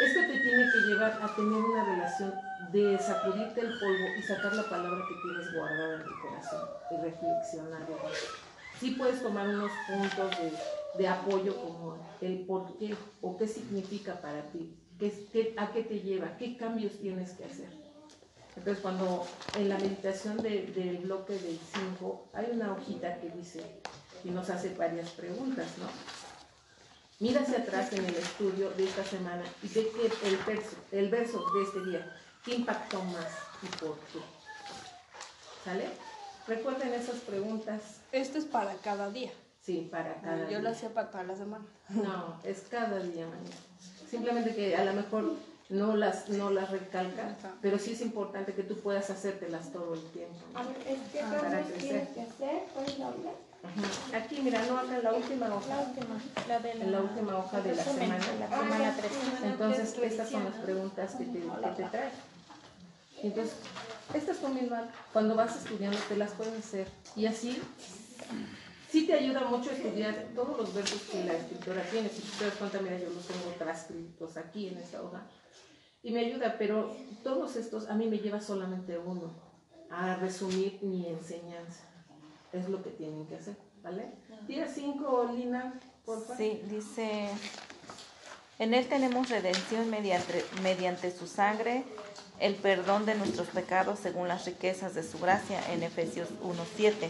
Esto 0.00 0.20
te 0.20 0.40
tiene 0.40 0.64
que 0.72 0.88
llevar 0.88 1.22
a 1.22 1.36
tener 1.36 1.52
una 1.52 1.84
relación 1.84 2.34
de 2.72 2.98
sacudirte 2.98 3.60
el 3.60 3.78
polvo 3.78 4.06
y 4.18 4.22
sacar 4.22 4.54
la 4.54 4.68
palabra 4.68 5.04
que 5.08 5.14
tienes 5.22 5.54
guardada 5.54 5.96
en 5.96 6.04
tu 6.04 6.20
corazón 6.20 6.68
y 6.90 6.96
reflexionar. 7.02 7.86
Sí 8.80 8.90
puedes 8.92 9.22
tomar 9.22 9.48
unos 9.48 9.70
puntos 9.86 10.36
de 10.98 11.08
apoyo 11.08 11.54
como 11.56 11.98
el 12.20 12.44
por 12.46 12.76
qué 12.78 12.96
o 13.20 13.36
qué 13.36 13.46
significa 13.46 14.20
para 14.20 14.42
ti, 14.50 14.74
qué- 15.10 15.54
a 15.56 15.72
qué 15.72 15.82
te 15.82 16.00
lleva, 16.00 16.36
qué 16.36 16.56
cambios 16.56 16.98
tienes 17.00 17.32
que 17.32 17.44
hacer. 17.44 17.68
Entonces, 18.56 18.82
cuando 18.82 19.26
en 19.58 19.68
la 19.68 19.78
meditación 19.78 20.36
de- 20.42 20.66
del 20.66 20.98
bloque 20.98 21.32
del 21.38 21.58
5 21.58 22.28
hay 22.34 22.50
una 22.52 22.72
hojita 22.72 23.18
que 23.20 23.30
dice 23.30 23.62
y 24.24 24.30
nos 24.30 24.50
hace 24.50 24.74
varias 24.74 25.10
preguntas, 25.10 25.66
¿no? 25.78 25.86
Mira 27.18 27.40
hacia 27.42 27.58
atrás 27.58 27.92
en 27.92 28.04
el 28.04 28.14
estudio 28.16 28.70
de 28.70 28.84
esta 28.84 29.04
semana 29.04 29.42
y 29.62 29.68
ve 29.68 29.90
que 29.90 30.28
el 30.28 30.36
verso, 30.46 30.76
el 30.90 31.08
verso 31.08 31.44
de 31.54 31.62
este 31.62 31.84
día, 31.84 32.16
¿qué 32.44 32.56
impactó 32.56 33.02
más 33.04 33.26
y 33.62 33.66
por 33.78 33.96
qué? 34.12 34.18
¿Sale? 35.64 35.88
Recuerden 36.48 36.92
esas 36.92 37.20
preguntas, 37.20 38.00
Esto 38.10 38.38
es 38.38 38.44
para 38.44 38.74
cada 38.76 39.10
día. 39.10 39.30
sí, 39.60 39.88
para 39.90 40.20
cada 40.20 40.42
Yo 40.42 40.48
día. 40.48 40.58
lo 40.62 40.70
hacía 40.70 40.92
para 40.92 41.10
toda 41.10 41.22
la 41.24 41.36
semana. 41.36 41.64
No, 41.90 42.40
es 42.44 42.62
cada 42.68 42.98
día, 42.98 43.26
mañana. 43.26 43.56
Simplemente 44.12 44.54
que 44.54 44.76
a 44.76 44.84
lo 44.84 44.92
mejor 44.92 45.32
no 45.70 45.96
las, 45.96 46.28
no 46.28 46.50
las 46.50 46.70
recalca, 46.70 47.34
pero 47.62 47.78
sí 47.78 47.92
es 47.92 48.02
importante 48.02 48.52
que 48.52 48.62
tú 48.62 48.76
puedas 48.78 49.08
hacértelas 49.08 49.72
todo 49.72 49.94
el 49.94 50.02
tiempo. 50.10 50.34
A 50.54 50.64
ver, 50.64 50.76
Ah, 51.24 51.30
para 51.40 51.62
crecer. 51.62 51.80
tienes 51.80 52.08
que 52.10 52.20
hacer, 52.20 52.62
¿cuál 52.74 52.84
es 52.86 52.98
la 52.98 53.08
otra? 53.08 53.30
Ajá. 53.64 54.18
Aquí, 54.18 54.40
mira, 54.42 54.62
no 54.66 54.76
acá 54.78 54.98
en 54.98 55.02
la 55.04 55.14
última 55.14 55.48
La 55.48 55.54
hoja. 55.56 55.80
última. 55.88 56.20
La 56.46 56.58
de 56.58 56.70
En 56.72 56.92
la 56.92 57.00
última 57.00 57.38
hoja 57.38 57.60
de 57.62 57.74
la 57.74 57.84
semana. 57.84 58.18
La 58.38 58.58
semana 58.58 58.96
3. 58.98 59.12
Entonces, 59.44 59.96
estas 60.02 60.28
son 60.28 60.44
las 60.44 60.54
preguntas 60.56 61.14
que 61.14 61.24
te, 61.24 61.38
que 61.40 61.82
te 61.82 61.84
trae. 61.88 62.10
Entonces, 63.22 63.54
estas 64.12 64.36
tú 64.40 64.48
misma, 64.50 64.88
cuando 65.14 65.34
vas 65.36 65.56
estudiando, 65.56 65.96
te 66.06 66.18
las 66.18 66.32
puedes 66.32 66.58
hacer. 66.58 66.86
Y 67.16 67.24
así, 67.24 67.62
sí 68.92 69.06
te 69.06 69.14
ayuda 69.14 69.40
mucho 69.46 69.70
a 69.70 69.72
estudiar 69.72 70.28
todos 70.34 70.58
los 70.58 70.74
versos 70.74 71.00
que 71.10 71.24
la 71.24 71.32
escritora 71.32 71.82
tiene. 71.90 72.10
Si 72.10 72.20
tú 72.20 72.28
te 72.38 72.44
das 72.44 72.54
cuenta, 72.56 72.78
mira, 72.80 72.98
yo 72.98 73.08
los 73.08 73.26
tengo 73.26 73.50
transcritos 73.56 74.36
aquí 74.36 74.68
en 74.68 74.76
esta 74.76 75.02
hoja. 75.02 75.26
Y 76.02 76.12
me 76.12 76.20
ayuda, 76.20 76.56
pero 76.58 76.94
todos 77.24 77.56
estos 77.56 77.88
a 77.88 77.94
mí 77.94 78.06
me 78.06 78.18
lleva 78.18 78.42
solamente 78.42 78.98
uno, 78.98 79.32
a 79.88 80.16
resumir 80.16 80.78
mi 80.82 81.08
enseñanza. 81.08 81.84
Es 82.52 82.68
lo 82.68 82.82
que 82.82 82.90
tienen 82.90 83.26
que 83.26 83.36
hacer, 83.36 83.56
¿vale? 83.82 84.12
Día 84.46 84.68
5, 84.68 85.30
Lina, 85.36 85.80
por 86.04 86.20
favor. 86.20 86.36
Sí, 86.36 86.60
dice, 86.68 87.30
en 88.58 88.74
Él 88.74 88.86
tenemos 88.88 89.30
redención 89.30 89.88
mediante, 89.88 90.44
mediante 90.62 91.10
su 91.16 91.26
sangre, 91.26 91.84
el 92.40 92.56
perdón 92.56 93.06
de 93.06 93.14
nuestros 93.14 93.48
pecados 93.48 94.00
según 94.00 94.28
las 94.28 94.44
riquezas 94.44 94.94
de 94.94 95.02
su 95.02 95.18
gracia, 95.18 95.72
en 95.72 95.82
Efesios 95.82 96.28
1.7. 96.42 97.08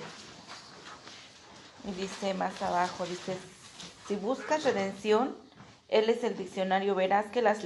Dice 1.84 2.32
más 2.34 2.62
abajo, 2.62 3.04
dice, 3.06 3.36
si 4.06 4.14
buscas 4.14 4.62
redención, 4.62 5.36
Él 5.88 6.08
es 6.10 6.22
el 6.22 6.36
diccionario, 6.36 6.94
verás 6.94 7.26
que, 7.26 7.42
las, 7.42 7.58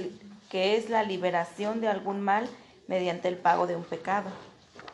que 0.49 0.75
es 0.75 0.89
la 0.89 1.03
liberación 1.03 1.81
de 1.81 1.87
algún 1.87 2.21
mal 2.21 2.49
mediante 2.87 3.27
el 3.27 3.37
pago 3.37 3.67
de 3.67 3.75
un 3.75 3.83
pecado. 3.83 4.29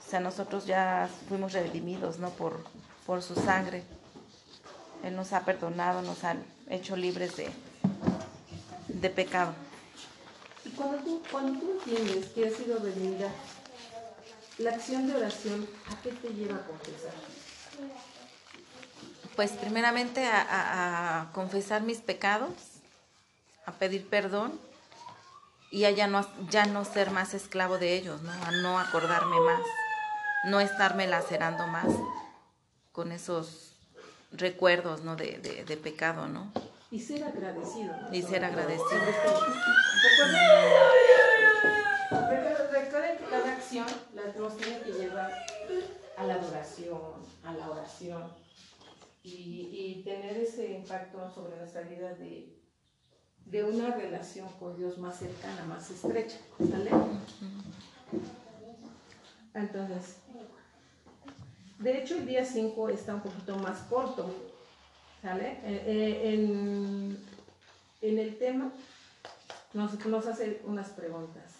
O 0.06 0.10
sea, 0.10 0.20
nosotros 0.20 0.66
ya 0.66 1.10
fuimos 1.30 1.54
redimidos, 1.54 2.20
¿no? 2.20 2.32
Por, 2.32 2.66
por 3.06 3.22
su 3.22 3.36
sangre. 3.36 3.84
Él 5.04 5.16
nos 5.16 5.32
ha 5.32 5.46
perdonado, 5.46 6.02
nos 6.02 6.24
ha 6.26 6.36
hecho 6.70 6.96
libres 6.96 7.38
de, 7.38 7.50
de 8.88 9.10
pecado. 9.10 9.54
Y 10.66 10.70
cuando 10.72 10.98
tú, 10.98 11.22
cuando 11.32 11.60
tú 11.60 11.72
entiendes 11.72 12.28
que 12.28 12.48
has 12.48 12.54
sido 12.54 12.80
redimida, 12.80 13.30
la 14.60 14.72
acción 14.72 15.08
de 15.08 15.16
oración, 15.16 15.68
¿a 15.90 16.02
qué 16.02 16.12
te 16.12 16.30
lleva 16.30 16.56
a 16.56 16.66
confesar? 16.68 17.14
Pues 19.36 19.52
primeramente 19.52 20.28
a, 20.28 20.42
a- 20.42 21.22
a 21.22 21.32
confesar 21.34 21.82
mis 21.82 22.00
pecados, 22.00 22.52
a 23.66 23.72
pedir 23.72 24.08
perdón 24.08 24.60
y 25.72 25.86
a 25.86 25.92
ya 25.92 26.06
no, 26.08 26.26
ya 26.50 26.66
no 26.66 26.86
ser 26.86 27.10
más 27.12 27.34
esclavo 27.34 27.78
de 27.80 27.96
ellos, 27.96 28.22
¿no? 28.22 28.32
A 28.32 28.52
no 28.52 28.80
acordarme 28.80 29.40
más, 29.40 29.62
no 30.46 30.60
estarme 30.60 31.08
lacerando 31.08 31.66
más 31.68 31.88
con 32.92 33.12
esos 33.12 33.72
recuerdos, 34.32 35.02
¿no? 35.02 35.16
De, 35.16 35.40
de- 35.40 35.66
de 35.66 35.78
pecado, 35.78 36.28
¿no? 36.28 36.52
Y 36.92 37.00
ser 37.00 37.24
agradecido. 37.24 37.92
Y 38.12 38.22
ser 38.22 38.46
agradecido. 38.46 38.86
Recuerden, 40.04 40.42
recuerden- 42.12 42.72
recuerden 42.72 43.18
que 43.18 43.26
cada 43.32 43.52
acción 43.54 43.88
la 44.14 44.32
nos 44.40 44.58
tiene 44.58 44.80
que 44.82 44.92
llevar 44.92 45.32
a 46.18 46.24
la 46.24 46.36
adoración, 46.36 47.02
a 47.44 47.52
la 47.54 47.68
oración 47.72 48.32
y, 49.24 50.02
tener 50.04 50.38
ese 50.38 50.74
impacto 50.74 51.30
sobre 51.34 51.56
nuestra 51.58 51.82
vida 51.82 52.14
de, 52.16 52.60
de 53.46 53.64
una 53.64 53.96
relación 53.96 54.48
con 54.60 54.76
Dios 54.78 54.98
más 54.98 55.18
cercana, 55.18 55.64
más 55.66 55.90
estrecha. 55.90 56.38
¿Sale? 56.60 56.92
Entonces, 59.54 60.18
de 61.80 62.02
hecho 62.02 62.18
el 62.18 62.26
día 62.26 62.44
5 62.44 62.90
está 62.90 63.16
un 63.16 63.22
poquito 63.22 63.56
más 63.58 63.80
corto. 63.84 64.30
¿Sale? 65.22 65.52
Eh, 65.64 65.84
eh, 65.86 66.34
en, 66.34 67.18
en 68.02 68.20
el 68.20 68.38
tema 68.38 68.74
nos, 69.74 70.06
nos 70.06 70.28
hace 70.28 70.62
unas 70.66 70.90
preguntas. 70.90 71.54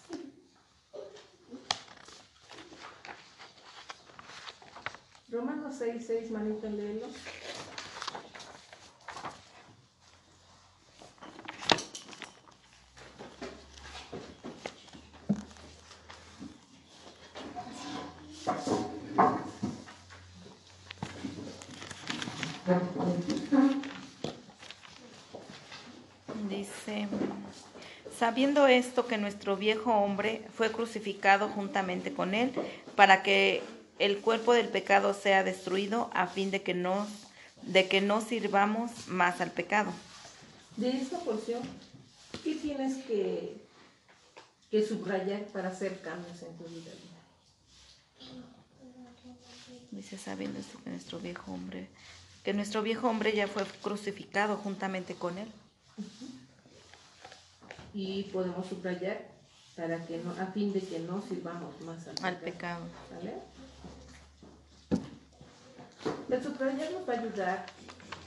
Romanos 5.34 5.74
6, 5.80 6.06
6, 6.06 6.30
manito, 6.30 6.68
léelo. 6.70 7.08
Dice, 26.48 27.08
sabiendo 28.16 28.68
esto 28.68 29.08
que 29.08 29.18
nuestro 29.18 29.56
viejo 29.56 29.92
hombre 29.92 30.42
fue 30.56 30.70
crucificado 30.70 31.48
juntamente 31.48 32.14
con 32.14 32.34
él, 32.34 32.52
para 32.94 33.24
que 33.24 33.64
el 33.98 34.18
cuerpo 34.18 34.52
del 34.52 34.68
pecado 34.68 35.14
sea 35.14 35.44
destruido, 35.44 36.10
a 36.12 36.26
fin 36.26 36.50
de 36.50 36.62
que 36.62 36.74
no, 36.74 37.06
de 37.62 37.88
que 37.88 38.00
no 38.00 38.20
sirvamos 38.20 39.08
más 39.08 39.40
al 39.40 39.50
pecado. 39.50 39.92
De 40.76 40.90
esta 40.90 41.18
porción, 41.20 41.62
¿qué 42.42 42.54
tienes 42.56 43.04
que, 43.04 43.56
que 44.70 44.86
subrayar 44.86 45.44
para 45.46 45.68
hacer 45.68 46.00
cambios 46.00 46.42
en 46.42 46.56
tu 46.56 46.64
vida? 46.64 46.90
Dice, 49.90 50.18
sabiendo 50.18 50.58
esto 50.58 50.78
que 50.82 50.90
nuestro 50.90 51.20
viejo 51.20 51.52
hombre 51.52 51.88
que 52.44 52.52
nuestro 52.52 52.82
viejo 52.82 53.08
hombre 53.08 53.34
ya 53.34 53.48
fue 53.48 53.64
crucificado 53.82 54.56
juntamente 54.56 55.14
con 55.14 55.38
él. 55.38 55.48
Y 57.94 58.24
podemos 58.24 58.66
subrayar 58.66 59.26
para 59.74 60.04
que 60.04 60.18
no, 60.18 60.32
a 60.32 60.46
fin 60.52 60.72
de 60.72 60.80
que 60.80 60.98
no 60.98 61.22
sirvamos 61.26 61.80
más 61.80 62.06
al, 62.06 62.14
Al 62.22 62.36
pecado. 62.36 62.84
¿Sale? 63.08 63.32
El 66.30 66.42
subrayar 66.42 66.90
nos 66.92 67.08
va 67.08 67.12
a 67.12 67.20
ayudar 67.20 67.66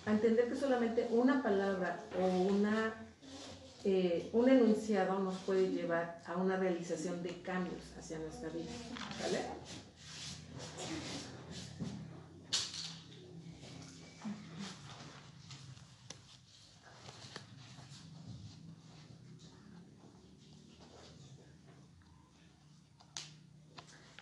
a 0.05 0.12
entender 0.12 0.47
que 0.47 0.55
solamente 0.55 1.07
una 1.10 1.41
palabra 1.41 1.99
o 2.17 2.25
una, 2.25 2.93
eh, 3.83 4.29
un 4.33 4.47
enunciado 4.47 5.19
nos 5.19 5.36
puede 5.39 5.69
llevar 5.69 6.21
a 6.25 6.38
una 6.38 6.57
realización 6.57 7.21
de 7.23 7.41
cambios 7.41 7.81
hacia 7.99 8.19
nuestra 8.19 8.49
vida. 8.49 8.69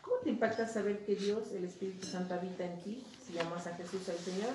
¿Cómo 0.01 0.17
te 0.23 0.29
impacta 0.29 0.67
saber 0.67 1.05
que 1.05 1.15
Dios, 1.15 1.51
el 1.51 1.65
Espíritu 1.65 2.07
Santo, 2.07 2.33
habita 2.33 2.65
en 2.65 2.81
ti 2.81 3.03
si 3.25 3.33
llamas 3.33 3.65
a 3.67 3.75
Jesús 3.75 4.07
al 4.09 4.17
Señor 4.19 4.53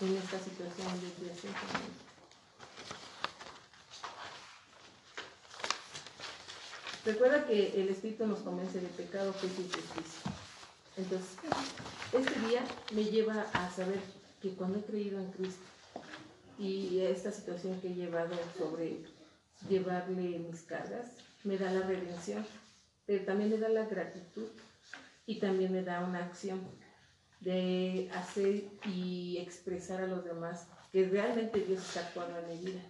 en 0.00 0.16
esta 0.16 0.38
situación 0.38 1.00
de 1.00 1.12
creación? 1.12 1.54
Recuerda 7.04 7.46
que 7.46 7.80
el 7.80 7.88
Espíritu 7.88 8.26
nos 8.26 8.40
convence 8.40 8.80
de 8.80 8.88
pecado, 8.88 9.32
juicio 9.32 9.64
y 9.64 9.70
justicia. 9.70 10.32
Entonces, 10.96 11.30
este 12.12 12.40
día 12.46 12.64
me 12.94 13.04
lleva 13.04 13.46
a 13.52 13.70
saber 13.70 14.00
que 14.40 14.54
cuando 14.54 14.78
he 14.78 14.82
creído 14.82 15.18
en 15.18 15.32
Cristo 15.32 15.64
y 16.58 17.00
esta 17.00 17.32
situación 17.32 17.80
que 17.80 17.88
he 17.88 17.94
llevado 17.94 18.36
sobre 18.56 19.02
llevarle 19.68 20.38
mis 20.38 20.62
cargas, 20.62 21.06
me 21.44 21.58
da 21.58 21.72
la 21.72 21.86
redención, 21.86 22.46
pero 23.06 23.24
también 23.24 23.50
me 23.50 23.58
da 23.58 23.68
la 23.68 23.86
gratitud 23.86 24.48
y 25.26 25.40
también 25.40 25.72
me 25.72 25.82
da 25.82 26.04
una 26.04 26.20
acción 26.20 26.60
de 27.44 28.10
hacer 28.14 28.64
y 28.86 29.38
expresar 29.38 30.00
a 30.02 30.06
los 30.06 30.24
demás 30.24 30.66
que 30.92 31.08
realmente 31.08 31.60
Dios 31.60 31.82
está 31.82 32.00
actuando 32.00 32.38
en 32.38 32.48
mi 32.48 32.66
vida. 32.66 32.80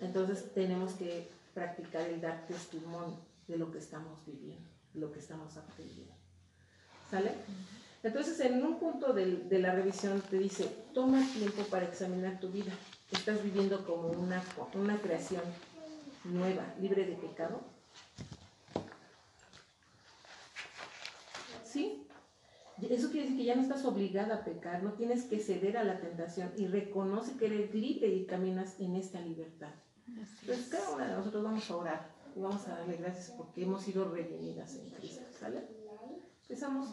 Entonces 0.00 0.52
tenemos 0.52 0.92
que 0.94 1.28
practicar 1.54 2.02
el 2.02 2.20
dar 2.20 2.46
testimonio 2.46 3.18
de 3.48 3.56
lo 3.56 3.70
que 3.70 3.78
estamos 3.78 4.18
viviendo, 4.26 4.68
lo 4.94 5.10
que 5.12 5.20
estamos 5.20 5.56
aprendiendo. 5.56 6.12
¿Sale? 7.10 7.32
Entonces 8.02 8.38
en 8.40 8.62
un 8.62 8.78
punto 8.78 9.12
de, 9.12 9.36
de 9.36 9.58
la 9.58 9.72
revisión 9.72 10.20
te 10.20 10.38
dice, 10.38 10.64
toma 10.92 11.26
tiempo 11.32 11.62
para 11.64 11.86
examinar 11.86 12.38
tu 12.40 12.50
vida. 12.50 12.72
¿Estás 13.10 13.42
viviendo 13.42 13.86
como 13.86 14.08
una, 14.08 14.42
una 14.74 14.98
creación 14.98 15.42
nueva, 16.24 16.74
libre 16.80 17.06
de 17.06 17.14
pecado? 17.14 17.60
¿Sí? 21.64 22.05
Eso 22.82 23.10
quiere 23.10 23.22
decir 23.22 23.38
que 23.38 23.44
ya 23.44 23.54
no 23.54 23.62
estás 23.62 23.84
obligada 23.84 24.36
a 24.36 24.44
pecar, 24.44 24.82
no 24.82 24.92
tienes 24.92 25.24
que 25.24 25.38
ceder 25.38 25.78
a 25.78 25.84
la 25.84 25.98
tentación 25.98 26.52
y 26.58 26.66
reconoce 26.66 27.36
que 27.36 27.46
eres 27.46 27.74
libre 27.74 28.08
y 28.08 28.26
caminas 28.26 28.78
en 28.80 28.96
esta 28.96 29.20
libertad. 29.20 29.72
Entonces 30.06 30.68
cada 30.70 30.90
una 30.90 31.08
de 31.08 31.16
nosotros 31.16 31.42
vamos 31.42 31.70
a 31.70 31.76
orar 31.76 32.10
y 32.36 32.40
vamos 32.40 32.68
a 32.68 32.76
darle 32.78 32.96
gracias 32.96 33.30
porque 33.36 33.62
hemos 33.62 33.82
sido 33.82 34.10
redimidas 34.10 34.76
en 34.76 34.90
Cristo. 34.90 35.22
¿Sale? 35.38 35.66
Empezamos. 36.42 36.90